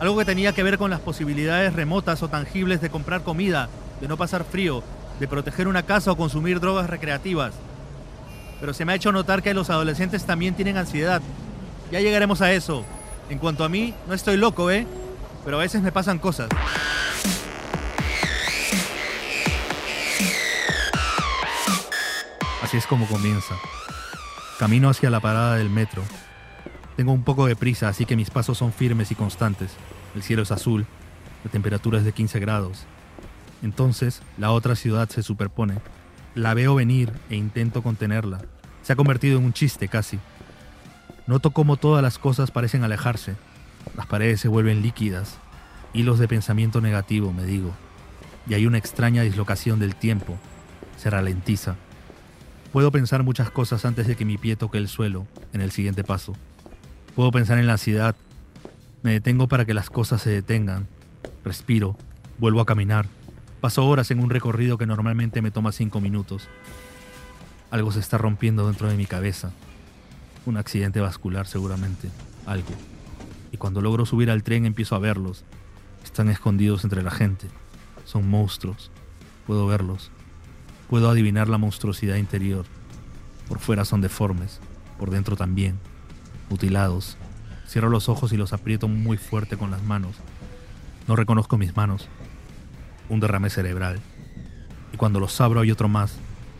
algo 0.00 0.18
que 0.18 0.26
tenía 0.26 0.52
que 0.52 0.62
ver 0.62 0.76
con 0.76 0.90
las 0.90 1.00
posibilidades 1.00 1.72
remotas 1.72 2.22
o 2.22 2.28
tangibles 2.28 2.82
de 2.82 2.90
comprar 2.90 3.22
comida, 3.22 3.70
de 4.02 4.06
no 4.06 4.18
pasar 4.18 4.44
frío, 4.44 4.82
de 5.18 5.26
proteger 5.26 5.66
una 5.66 5.84
casa 5.84 6.12
o 6.12 6.18
consumir 6.18 6.60
drogas 6.60 6.90
recreativas. 6.90 7.54
Pero 8.60 8.74
se 8.74 8.84
me 8.84 8.92
ha 8.92 8.96
hecho 8.96 9.12
notar 9.12 9.42
que 9.42 9.54
los 9.54 9.70
adolescentes 9.70 10.26
también 10.26 10.52
tienen 10.56 10.76
ansiedad. 10.76 11.22
Ya 11.90 12.00
llegaremos 12.00 12.42
a 12.42 12.52
eso. 12.52 12.84
En 13.30 13.38
cuanto 13.38 13.64
a 13.64 13.70
mí, 13.70 13.94
no 14.06 14.12
estoy 14.12 14.36
loco, 14.36 14.70
¿eh? 14.70 14.86
Pero 15.46 15.56
a 15.56 15.60
veces 15.60 15.80
me 15.80 15.90
pasan 15.90 16.18
cosas. 16.18 16.50
Así 22.62 22.76
es 22.76 22.86
como 22.86 23.06
comienza. 23.06 23.54
Camino 24.58 24.90
hacia 24.90 25.08
la 25.08 25.20
parada 25.20 25.56
del 25.56 25.70
metro 25.70 26.02
tengo 26.98 27.12
un 27.12 27.22
poco 27.22 27.46
de 27.46 27.54
prisa, 27.54 27.88
así 27.88 28.06
que 28.06 28.16
mis 28.16 28.28
pasos 28.28 28.58
son 28.58 28.72
firmes 28.72 29.12
y 29.12 29.14
constantes. 29.14 29.70
El 30.16 30.24
cielo 30.24 30.42
es 30.42 30.50
azul, 30.50 30.84
la 31.44 31.50
temperatura 31.52 31.98
es 31.98 32.04
de 32.04 32.10
15 32.10 32.40
grados. 32.40 32.86
Entonces, 33.62 34.20
la 34.36 34.50
otra 34.50 34.74
ciudad 34.74 35.08
se 35.08 35.22
superpone. 35.22 35.74
La 36.34 36.54
veo 36.54 36.74
venir 36.74 37.12
e 37.30 37.36
intento 37.36 37.84
contenerla. 37.84 38.40
Se 38.82 38.92
ha 38.92 38.96
convertido 38.96 39.38
en 39.38 39.44
un 39.44 39.52
chiste 39.52 39.86
casi. 39.86 40.18
Noto 41.28 41.52
cómo 41.52 41.76
todas 41.76 42.02
las 42.02 42.18
cosas 42.18 42.50
parecen 42.50 42.82
alejarse. 42.82 43.36
Las 43.96 44.06
paredes 44.06 44.40
se 44.40 44.48
vuelven 44.48 44.82
líquidas. 44.82 45.38
Hilos 45.92 46.18
de 46.18 46.26
pensamiento 46.26 46.80
negativo, 46.80 47.32
me 47.32 47.44
digo. 47.44 47.76
Y 48.48 48.54
hay 48.54 48.66
una 48.66 48.78
extraña 48.78 49.22
dislocación 49.22 49.78
del 49.78 49.94
tiempo. 49.94 50.36
Se 50.96 51.10
ralentiza. 51.10 51.76
Puedo 52.72 52.90
pensar 52.90 53.22
muchas 53.22 53.52
cosas 53.52 53.84
antes 53.84 54.08
de 54.08 54.16
que 54.16 54.24
mi 54.24 54.36
pie 54.36 54.56
toque 54.56 54.78
el 54.78 54.88
suelo, 54.88 55.28
en 55.52 55.60
el 55.60 55.70
siguiente 55.70 56.02
paso. 56.02 56.34
Puedo 57.18 57.32
pensar 57.32 57.58
en 57.58 57.66
la 57.66 57.72
ansiedad. 57.72 58.14
Me 59.02 59.10
detengo 59.10 59.48
para 59.48 59.64
que 59.64 59.74
las 59.74 59.90
cosas 59.90 60.22
se 60.22 60.30
detengan. 60.30 60.86
Respiro. 61.44 61.96
Vuelvo 62.38 62.60
a 62.60 62.64
caminar. 62.64 63.06
Paso 63.60 63.84
horas 63.88 64.12
en 64.12 64.20
un 64.20 64.30
recorrido 64.30 64.78
que 64.78 64.86
normalmente 64.86 65.42
me 65.42 65.50
toma 65.50 65.72
cinco 65.72 66.00
minutos. 66.00 66.48
Algo 67.72 67.90
se 67.90 67.98
está 67.98 68.18
rompiendo 68.18 68.68
dentro 68.68 68.88
de 68.88 68.96
mi 68.96 69.04
cabeza. 69.04 69.50
Un 70.46 70.58
accidente 70.58 71.00
vascular 71.00 71.48
seguramente. 71.48 72.08
Algo. 72.46 72.70
Y 73.50 73.56
cuando 73.56 73.80
logro 73.80 74.06
subir 74.06 74.30
al 74.30 74.44
tren 74.44 74.64
empiezo 74.64 74.94
a 74.94 75.00
verlos. 75.00 75.44
Están 76.04 76.28
escondidos 76.28 76.84
entre 76.84 77.02
la 77.02 77.10
gente. 77.10 77.48
Son 78.04 78.30
monstruos. 78.30 78.92
Puedo 79.44 79.66
verlos. 79.66 80.12
Puedo 80.88 81.10
adivinar 81.10 81.48
la 81.48 81.58
monstruosidad 81.58 82.14
interior. 82.14 82.64
Por 83.48 83.58
fuera 83.58 83.84
son 83.84 84.02
deformes. 84.02 84.60
Por 85.00 85.10
dentro 85.10 85.34
también. 85.34 85.80
Mutilados. 86.50 87.16
Cierro 87.66 87.90
los 87.90 88.08
ojos 88.08 88.32
y 88.32 88.36
los 88.36 88.52
aprieto 88.52 88.88
muy 88.88 89.18
fuerte 89.18 89.56
con 89.56 89.70
las 89.70 89.82
manos. 89.82 90.16
No 91.06 91.16
reconozco 91.16 91.58
mis 91.58 91.76
manos 91.76 92.08
un 93.08 93.20
derrame 93.20 93.50
cerebral. 93.50 94.00
Y 94.92 94.96
cuando 94.96 95.20
los 95.20 95.40
abro 95.40 95.60
hay 95.60 95.70
otro 95.70 95.88
más, 95.88 96.16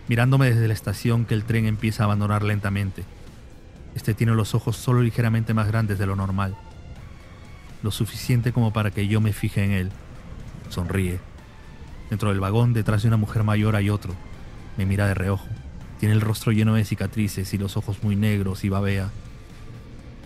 mirándome 0.09 0.47
desde 0.47 0.68
la 0.68 0.75
estación 0.75 1.25
que 1.25 1.35
el 1.35 1.45
tren 1.45 1.66
empieza 1.66 2.02
a 2.02 2.07
abandonar 2.07 2.42
lentamente. 2.42 3.04
Este 3.95 4.14
tiene 4.14 4.35
los 4.35 4.54
ojos 4.54 4.76
solo 4.76 5.02
ligeramente 5.02 5.54
más 5.54 5.66
grandes 5.68 5.99
de 5.99 6.07
lo 6.07 6.16
normal, 6.16 6.57
lo 7.83 7.90
suficiente 7.90 8.52
como 8.52 8.73
para 8.73 8.90
que 8.90 9.09
yo 9.09 9.21
me 9.21 9.33
fije 9.33 9.64
en 9.64 9.73
él. 9.73 9.90
Sonríe. 10.68 11.21
Dentro 12.11 12.30
del 12.30 12.40
vagón, 12.40 12.73
detrás 12.73 13.02
de 13.02 13.09
una 13.09 13.16
mujer 13.16 13.45
mayor, 13.45 13.76
hay 13.76 13.90
otro. 13.90 14.14
Me 14.76 14.87
mira 14.87 15.07
de 15.07 15.14
reojo. 15.14 15.47
Tiene 15.99 16.14
el 16.14 16.21
rostro 16.21 16.52
lleno 16.52 16.75
de 16.75 16.85
cicatrices 16.85 17.52
y 17.54 17.59
los 17.59 17.76
ojos 17.76 18.02
muy 18.02 18.16
negros 18.16 18.64
y 18.64 18.68
babea. 18.68 19.11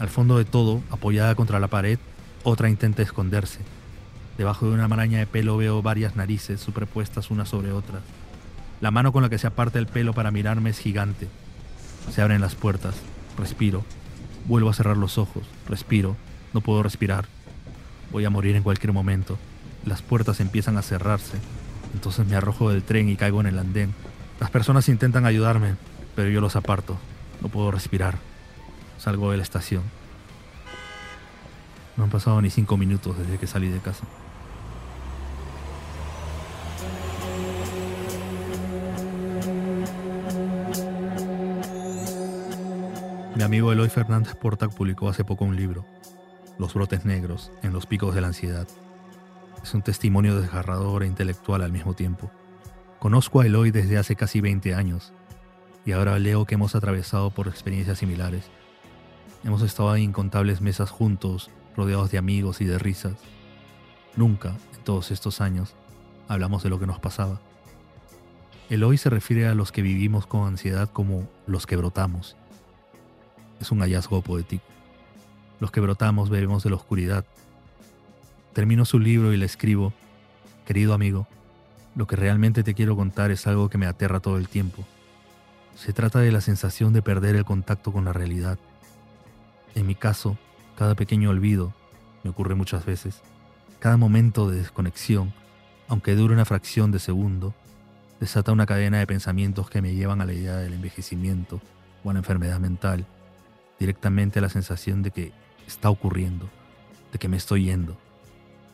Al 0.02 0.08
fondo 0.08 0.36
de 0.36 0.44
todo, 0.44 0.82
apoyada 0.90 1.36
contra 1.36 1.60
la 1.60 1.68
pared, 1.68 1.96
otra 2.42 2.68
intenta 2.68 3.02
esconderse. 3.02 3.60
Debajo 4.36 4.66
de 4.66 4.72
una 4.72 4.88
maraña 4.88 5.20
de 5.20 5.28
pelo 5.28 5.56
veo 5.56 5.80
varias 5.80 6.16
narices 6.16 6.60
superpuestas 6.60 7.30
una 7.30 7.46
sobre 7.46 7.70
otra. 7.70 8.00
La 8.80 8.90
mano 8.90 9.12
con 9.12 9.22
la 9.22 9.28
que 9.28 9.38
se 9.38 9.46
aparta 9.46 9.78
el 9.78 9.86
pelo 9.86 10.12
para 10.12 10.32
mirarme 10.32 10.70
es 10.70 10.80
gigante. 10.80 11.28
Se 12.10 12.20
abren 12.20 12.40
las 12.40 12.56
puertas. 12.56 12.96
Respiro. 13.38 13.84
Vuelvo 14.48 14.70
a 14.70 14.74
cerrar 14.74 14.96
los 14.96 15.18
ojos. 15.18 15.44
Respiro. 15.68 16.16
No 16.52 16.62
puedo 16.62 16.82
respirar. 16.82 17.26
Voy 18.10 18.24
a 18.24 18.30
morir 18.30 18.56
en 18.56 18.64
cualquier 18.64 18.92
momento. 18.92 19.38
Las 19.86 20.02
puertas 20.02 20.40
empiezan 20.40 20.78
a 20.78 20.82
cerrarse. 20.82 21.38
Entonces 21.94 22.26
me 22.26 22.34
arrojo 22.34 22.70
del 22.70 22.82
tren 22.82 23.08
y 23.08 23.14
caigo 23.14 23.40
en 23.40 23.46
el 23.46 23.58
andén. 23.60 23.94
Las 24.40 24.50
personas 24.50 24.88
intentan 24.88 25.26
ayudarme, 25.26 25.76
pero 26.16 26.28
yo 26.28 26.40
los 26.40 26.56
aparto. 26.56 26.98
No 27.40 27.46
puedo 27.50 27.70
respirar. 27.70 28.31
Salgo 29.02 29.32
de 29.32 29.36
la 29.36 29.42
estación. 29.42 29.82
No 31.96 32.04
han 32.04 32.10
pasado 32.10 32.40
ni 32.40 32.50
cinco 32.50 32.76
minutos 32.76 33.18
desde 33.18 33.36
que 33.36 33.48
salí 33.48 33.68
de 33.68 33.80
casa. 33.80 34.04
Mi 43.34 43.42
amigo 43.42 43.72
Eloy 43.72 43.88
Fernández 43.88 44.36
Portac 44.36 44.72
publicó 44.72 45.08
hace 45.08 45.24
poco 45.24 45.46
un 45.46 45.56
libro, 45.56 45.84
Los 46.60 46.74
brotes 46.74 47.04
negros 47.04 47.50
en 47.64 47.72
los 47.72 47.86
picos 47.86 48.14
de 48.14 48.20
la 48.20 48.28
ansiedad. 48.28 48.68
Es 49.64 49.74
un 49.74 49.82
testimonio 49.82 50.40
desgarrador 50.40 51.02
e 51.02 51.08
intelectual 51.08 51.62
al 51.62 51.72
mismo 51.72 51.94
tiempo. 51.94 52.30
Conozco 53.00 53.40
a 53.40 53.46
Eloy 53.46 53.72
desde 53.72 53.98
hace 53.98 54.14
casi 54.14 54.40
20 54.40 54.76
años 54.76 55.12
y 55.84 55.90
ahora 55.90 56.20
leo 56.20 56.44
que 56.44 56.54
hemos 56.54 56.76
atravesado 56.76 57.32
por 57.32 57.48
experiencias 57.48 57.98
similares. 57.98 58.48
Hemos 59.44 59.62
estado 59.62 59.94
en 59.96 60.02
incontables 60.02 60.60
mesas 60.60 60.90
juntos, 60.90 61.50
rodeados 61.76 62.10
de 62.10 62.18
amigos 62.18 62.60
y 62.60 62.64
de 62.64 62.78
risas. 62.78 63.14
Nunca, 64.16 64.56
en 64.74 64.84
todos 64.84 65.10
estos 65.10 65.40
años, 65.40 65.74
hablamos 66.28 66.62
de 66.62 66.70
lo 66.70 66.78
que 66.78 66.86
nos 66.86 66.98
pasaba. 66.98 67.40
Eloy 68.70 68.98
se 68.98 69.10
refiere 69.10 69.48
a 69.48 69.54
los 69.54 69.72
que 69.72 69.82
vivimos 69.82 70.26
con 70.26 70.46
ansiedad 70.46 70.88
como 70.90 71.28
los 71.46 71.66
que 71.66 71.76
brotamos 71.76 72.36
es 73.62 73.70
un 73.70 73.80
hallazgo 73.80 74.20
poético. 74.20 74.64
Los 75.60 75.70
que 75.70 75.80
brotamos 75.80 76.28
bebemos 76.28 76.62
de 76.64 76.70
la 76.70 76.76
oscuridad. 76.76 77.24
Termino 78.52 78.84
su 78.84 78.98
libro 78.98 79.32
y 79.32 79.36
le 79.36 79.46
escribo, 79.46 79.94
querido 80.66 80.92
amigo, 80.92 81.26
lo 81.94 82.06
que 82.06 82.16
realmente 82.16 82.62
te 82.62 82.74
quiero 82.74 82.96
contar 82.96 83.30
es 83.30 83.46
algo 83.46 83.70
que 83.70 83.78
me 83.78 83.86
aterra 83.86 84.20
todo 84.20 84.36
el 84.36 84.48
tiempo. 84.48 84.84
Se 85.76 85.92
trata 85.92 86.18
de 86.18 86.32
la 86.32 86.40
sensación 86.40 86.92
de 86.92 87.02
perder 87.02 87.36
el 87.36 87.44
contacto 87.44 87.92
con 87.92 88.04
la 88.04 88.12
realidad. 88.12 88.58
En 89.74 89.86
mi 89.86 89.94
caso, 89.94 90.38
cada 90.76 90.94
pequeño 90.94 91.30
olvido, 91.30 91.74
me 92.22 92.30
ocurre 92.30 92.54
muchas 92.54 92.84
veces, 92.84 93.22
cada 93.78 93.96
momento 93.96 94.50
de 94.50 94.58
desconexión, 94.58 95.32
aunque 95.88 96.14
dure 96.14 96.34
una 96.34 96.44
fracción 96.44 96.92
de 96.92 96.98
segundo, 96.98 97.54
desata 98.20 98.52
una 98.52 98.66
cadena 98.66 98.98
de 98.98 99.06
pensamientos 99.06 99.68
que 99.68 99.82
me 99.82 99.94
llevan 99.94 100.20
a 100.20 100.24
la 100.24 100.32
idea 100.32 100.56
del 100.56 100.74
envejecimiento 100.74 101.60
o 102.04 102.10
a 102.10 102.12
la 102.12 102.20
enfermedad 102.20 102.60
mental 102.60 103.06
directamente 103.78 104.38
a 104.38 104.42
la 104.42 104.48
sensación 104.48 105.02
de 105.02 105.10
que 105.10 105.32
está 105.66 105.90
ocurriendo, 105.90 106.48
de 107.12 107.18
que 107.18 107.28
me 107.28 107.36
estoy 107.36 107.64
yendo, 107.64 107.96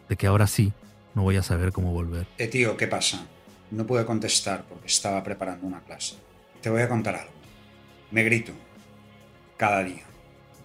de 0.09 0.17
que 0.17 0.27
ahora 0.27 0.47
sí 0.47 0.73
no 1.15 1.23
voy 1.23 1.37
a 1.37 1.43
saber 1.43 1.73
cómo 1.73 1.93
volver. 1.93 2.27
Eh, 2.37 2.47
tío, 2.49 2.77
¿qué 2.77 2.87
pasa? 2.87 3.27
No 3.71 3.87
pude 3.87 4.05
contestar 4.05 4.65
porque 4.69 4.87
estaba 4.87 5.23
preparando 5.23 5.67
una 5.67 5.81
clase. 5.81 6.17
Te 6.61 6.69
voy 6.69 6.83
a 6.83 6.89
contar 6.89 7.17
algo. 7.17 7.33
Me 8.11 8.23
grito 8.23 8.53
cada 9.57 9.83
día, 9.83 10.05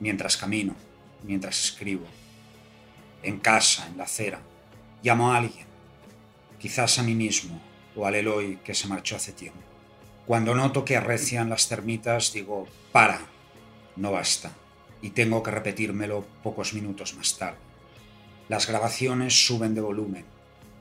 mientras 0.03 0.35
camino, 0.35 0.75
mientras 1.23 1.63
escribo, 1.63 2.05
en 3.23 3.39
casa, 3.39 3.87
en 3.87 3.97
la 3.97 4.03
acera. 4.03 4.41
Llamo 5.01 5.31
a 5.31 5.37
alguien, 5.37 5.65
quizás 6.59 6.99
a 6.99 7.03
mí 7.03 7.15
mismo 7.15 7.61
o 7.95 8.05
al 8.05 8.15
Eloy 8.15 8.57
que 8.65 8.73
se 8.73 8.89
marchó 8.89 9.15
hace 9.15 9.31
tiempo. 9.31 9.61
Cuando 10.27 10.55
noto 10.55 10.83
que 10.83 10.97
arrecian 10.97 11.49
las 11.49 11.69
termitas, 11.69 12.33
digo, 12.33 12.67
para, 12.91 13.21
no 13.95 14.11
basta, 14.11 14.51
y 15.01 15.11
tengo 15.11 15.41
que 15.41 15.51
repetírmelo 15.51 16.27
pocos 16.43 16.73
minutos 16.73 17.15
más 17.15 17.37
tarde. 17.37 17.59
Las 18.49 18.67
grabaciones 18.67 19.47
suben 19.47 19.73
de 19.73 19.79
volumen, 19.79 20.25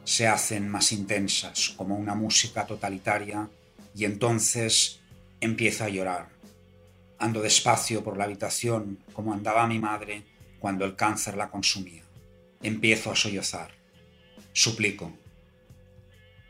se 0.02 0.26
hacen 0.26 0.68
más 0.68 0.90
intensas, 0.90 1.74
como 1.76 1.94
una 1.94 2.16
música 2.16 2.66
totalitaria, 2.66 3.48
y 3.94 4.04
entonces 4.04 4.98
empiezo 5.40 5.84
a 5.84 5.90
llorar. 5.90 6.41
Ando 7.22 7.40
despacio 7.40 8.02
por 8.02 8.16
la 8.16 8.24
habitación 8.24 8.98
como 9.12 9.32
andaba 9.32 9.68
mi 9.68 9.78
madre 9.78 10.24
cuando 10.58 10.84
el 10.84 10.96
cáncer 10.96 11.36
la 11.36 11.50
consumía. 11.50 12.02
Empiezo 12.60 13.12
a 13.12 13.16
sollozar. 13.16 13.70
Suplico. 14.52 15.12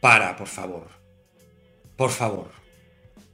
Para, 0.01 0.35
por 0.35 0.49
favor. 0.49 0.89
Por 1.95 2.09
favor. 2.09 2.53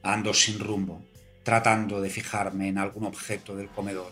Ando 0.03 0.35
sin 0.35 0.59
rumbo 0.59 1.01
tratando 1.45 2.01
de 2.01 2.11
fijarme 2.11 2.67
en 2.67 2.79
algún 2.79 3.05
objeto 3.05 3.55
del 3.55 3.69
comedor 3.69 4.11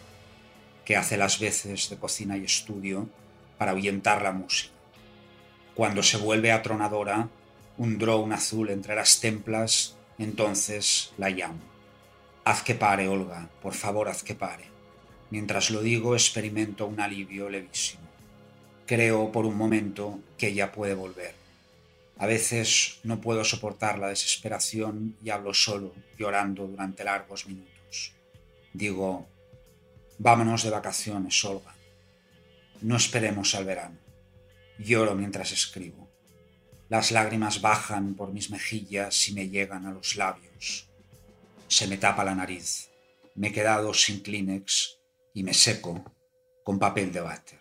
que 0.85 0.95
hace 0.95 1.17
las 1.17 1.41
veces 1.41 1.91
de 1.91 1.97
cocina 1.97 2.37
y 2.37 2.45
estudio 2.45 3.09
para 3.59 3.73
ahuyentar 3.73 4.23
la 4.23 4.31
música. 4.31 4.73
Cuando 5.75 6.05
se 6.05 6.17
vuelve 6.17 6.53
atronadora, 6.53 7.29
un 7.77 7.99
drone 7.99 8.37
azul 8.37 8.71
entre 8.71 8.95
las 8.95 9.19
templas, 9.19 9.97
entonces 10.17 11.13
la 11.19 11.31
llamo. 11.31 11.76
Haz 12.49 12.63
que 12.63 12.75
pare, 12.75 13.09
Olga, 13.09 13.41
por 13.61 13.75
favor, 13.75 14.09
haz 14.09 14.23
que 14.23 14.35
pare. 14.35 14.67
Mientras 15.31 15.71
lo 15.71 15.83
digo, 15.83 16.15
experimento 16.15 16.87
un 16.87 17.01
alivio 17.01 17.51
levísimo. 17.51 18.07
Creo 18.87 19.33
por 19.33 19.45
un 19.45 19.57
momento 19.57 20.21
que 20.39 20.49
ella 20.49 20.71
puede 20.71 20.95
volver 20.95 21.35
a 22.19 22.27
veces 22.27 22.99
no 23.03 23.21
puedo 23.21 23.45
soportar 23.45 23.99
la 23.99 24.09
desesperación 24.09 25.17
y 25.23 25.31
hablo 25.31 25.53
solo, 25.53 25.95
llorando 26.19 26.67
durante 26.67 27.05
largos 27.05 27.47
minutos. 27.47 28.13
Digo, 28.73 29.27
vámonos 30.19 30.63
de 30.63 30.71
vacaciones, 30.71 31.45
Olga. 31.45 31.75
No 32.81 32.97
esperemos 32.97 33.55
al 33.55 33.67
verano. 33.67 33.99
Lloro 34.79 35.15
mientras 35.15 35.53
escribo. 35.53 36.09
Las 36.89 37.11
lágrimas 37.11 37.61
bajan 37.61 38.15
por 38.15 38.33
mis 38.33 38.51
mejillas 38.51 39.29
y 39.29 39.35
me 39.35 39.49
llegan 39.49 39.85
a 39.85 39.93
los 39.93 40.17
labios. 40.17 40.86
Se 41.69 41.87
me 41.87 41.97
tapa 41.97 42.25
la 42.25 42.35
nariz. 42.35 42.91
Me 43.35 43.49
he 43.49 43.53
quedado 43.53 43.93
sin 43.93 44.23
Kleenex 44.23 44.99
y 45.35 45.43
me 45.43 45.53
seco 45.53 46.03
con 46.65 46.79
papel 46.79 47.13
de 47.13 47.21
váter. 47.21 47.61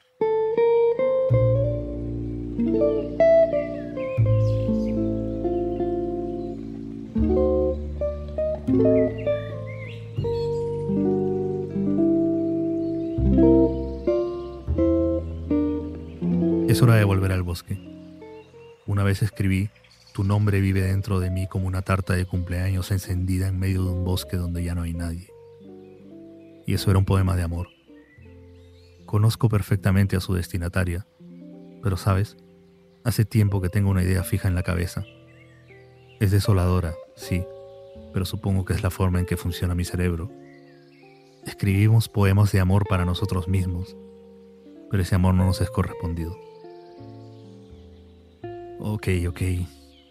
Es 16.69 16.81
hora 16.81 16.95
de 16.95 17.03
volver 17.03 17.31
al 17.31 17.43
bosque. 17.43 17.77
Una 18.85 19.03
vez 19.03 19.21
escribí, 19.21 19.69
tu 20.15 20.23
nombre 20.23 20.61
vive 20.61 20.81
dentro 20.81 21.19
de 21.19 21.29
mí 21.29 21.45
como 21.45 21.67
una 21.67 21.81
tarta 21.81 22.13
de 22.13 22.25
cumpleaños 22.25 22.89
encendida 22.91 23.49
en 23.49 23.59
medio 23.59 23.83
de 23.83 23.89
un 23.89 24.05
bosque 24.05 24.37
donde 24.37 24.63
ya 24.63 24.73
no 24.73 24.83
hay 24.83 24.93
nadie. 24.93 25.29
Y 26.65 26.73
eso 26.73 26.89
era 26.89 26.97
un 26.97 27.03
poema 27.03 27.35
de 27.35 27.43
amor. 27.43 27.67
Conozco 29.05 29.49
perfectamente 29.49 30.15
a 30.15 30.21
su 30.21 30.33
destinataria, 30.33 31.05
pero 31.83 31.97
sabes, 31.97 32.37
hace 33.03 33.25
tiempo 33.25 33.59
que 33.59 33.67
tengo 33.67 33.89
una 33.89 34.03
idea 34.03 34.23
fija 34.23 34.47
en 34.47 34.55
la 34.55 34.63
cabeza. 34.63 35.03
Es 36.21 36.31
desoladora, 36.31 36.95
sí, 37.17 37.43
pero 38.13 38.23
supongo 38.23 38.63
que 38.63 38.71
es 38.71 38.83
la 38.83 38.91
forma 38.91 39.19
en 39.19 39.25
que 39.25 39.35
funciona 39.35 39.75
mi 39.75 39.83
cerebro. 39.83 40.31
Escribimos 41.45 42.07
poemas 42.07 42.53
de 42.53 42.61
amor 42.61 42.85
para 42.87 43.03
nosotros 43.03 43.49
mismos, 43.49 43.97
pero 44.89 45.03
ese 45.03 45.15
amor 45.15 45.33
no 45.33 45.45
nos 45.45 45.59
es 45.59 45.69
correspondido. 45.69 46.37
Ok, 48.79 49.09
ok. 49.27 49.41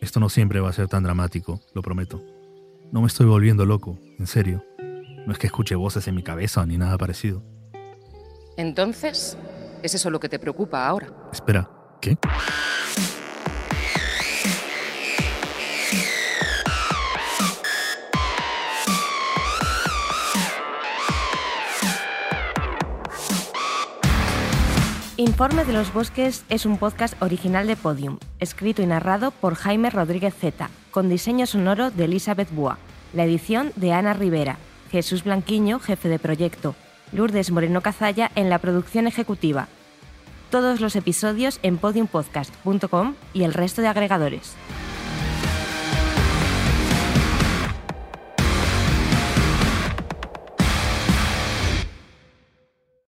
Esto 0.05 0.21
no 0.21 0.29
siempre 0.29 0.61
va 0.61 0.69
a 0.69 0.73
ser 0.75 0.87
tan 0.87 1.03
dramático, 1.03 1.63
lo 1.73 1.81
prometo. 1.81 2.23
No 2.93 3.01
me 3.01 3.07
estoy 3.07 3.25
volviendo 3.25 3.65
loco, 3.65 3.99
en 4.19 4.27
serio. 4.27 4.63
No 5.27 5.33
es 5.33 5.39
que 5.39 5.47
escuche 5.47 5.75
voces 5.77 6.07
en 6.07 6.15
mi 6.15 6.23
cabeza 6.23 6.67
ni 6.67 6.77
nada 6.77 6.99
parecido. 6.99 7.43
Entonces, 8.59 9.39
¿es 9.83 9.95
eso 9.95 10.11
lo 10.11 10.21
que 10.21 10.29
te 10.29 10.39
preocupa 10.39 10.87
ahora? 10.87 11.09
Espera, 11.33 11.71
¿qué? 12.03 12.19
Informe 25.25 25.65
de 25.65 25.73
los 25.73 25.91
Bosques 25.95 26.45
es 26.51 26.67
un 26.67 26.77
podcast 26.77 27.15
original 27.23 27.67
de 27.67 27.77
Podium, 27.77 28.19
escrito 28.41 28.83
y 28.83 28.87
narrado 28.87 29.31
por 29.31 29.55
Jaime 29.55 29.89
Rodríguez 29.89 30.35
Z, 30.39 30.69
con 30.91 31.09
diseño 31.09 31.47
sonoro 31.47 31.91
de 31.91 32.05
Elizabeth 32.05 32.51
Bua, 32.51 32.77
la 33.15 33.25
edición 33.25 33.73
de 33.77 33.95
Ana 33.95 34.13
Rivera, 34.13 34.59
Jesús 34.91 35.25
Blanquiño, 35.25 35.79
jefe 35.79 36.11
de 36.11 36.19
proyecto, 36.19 36.75
Lourdes 37.11 37.51
Moreno 37.51 37.81
Cazalla 37.81 38.31
en 38.35 38.51
la 38.51 38.59
producción 38.59 39.07
ejecutiva. 39.07 39.69
Todos 40.51 40.83
los 40.83 40.95
episodios 40.95 41.59
en 41.63 41.79
podiumpodcast.com 41.79 43.15
y 43.33 43.45
el 43.45 43.55
resto 43.55 43.81
de 43.81 43.89
agregadores. 43.89 44.55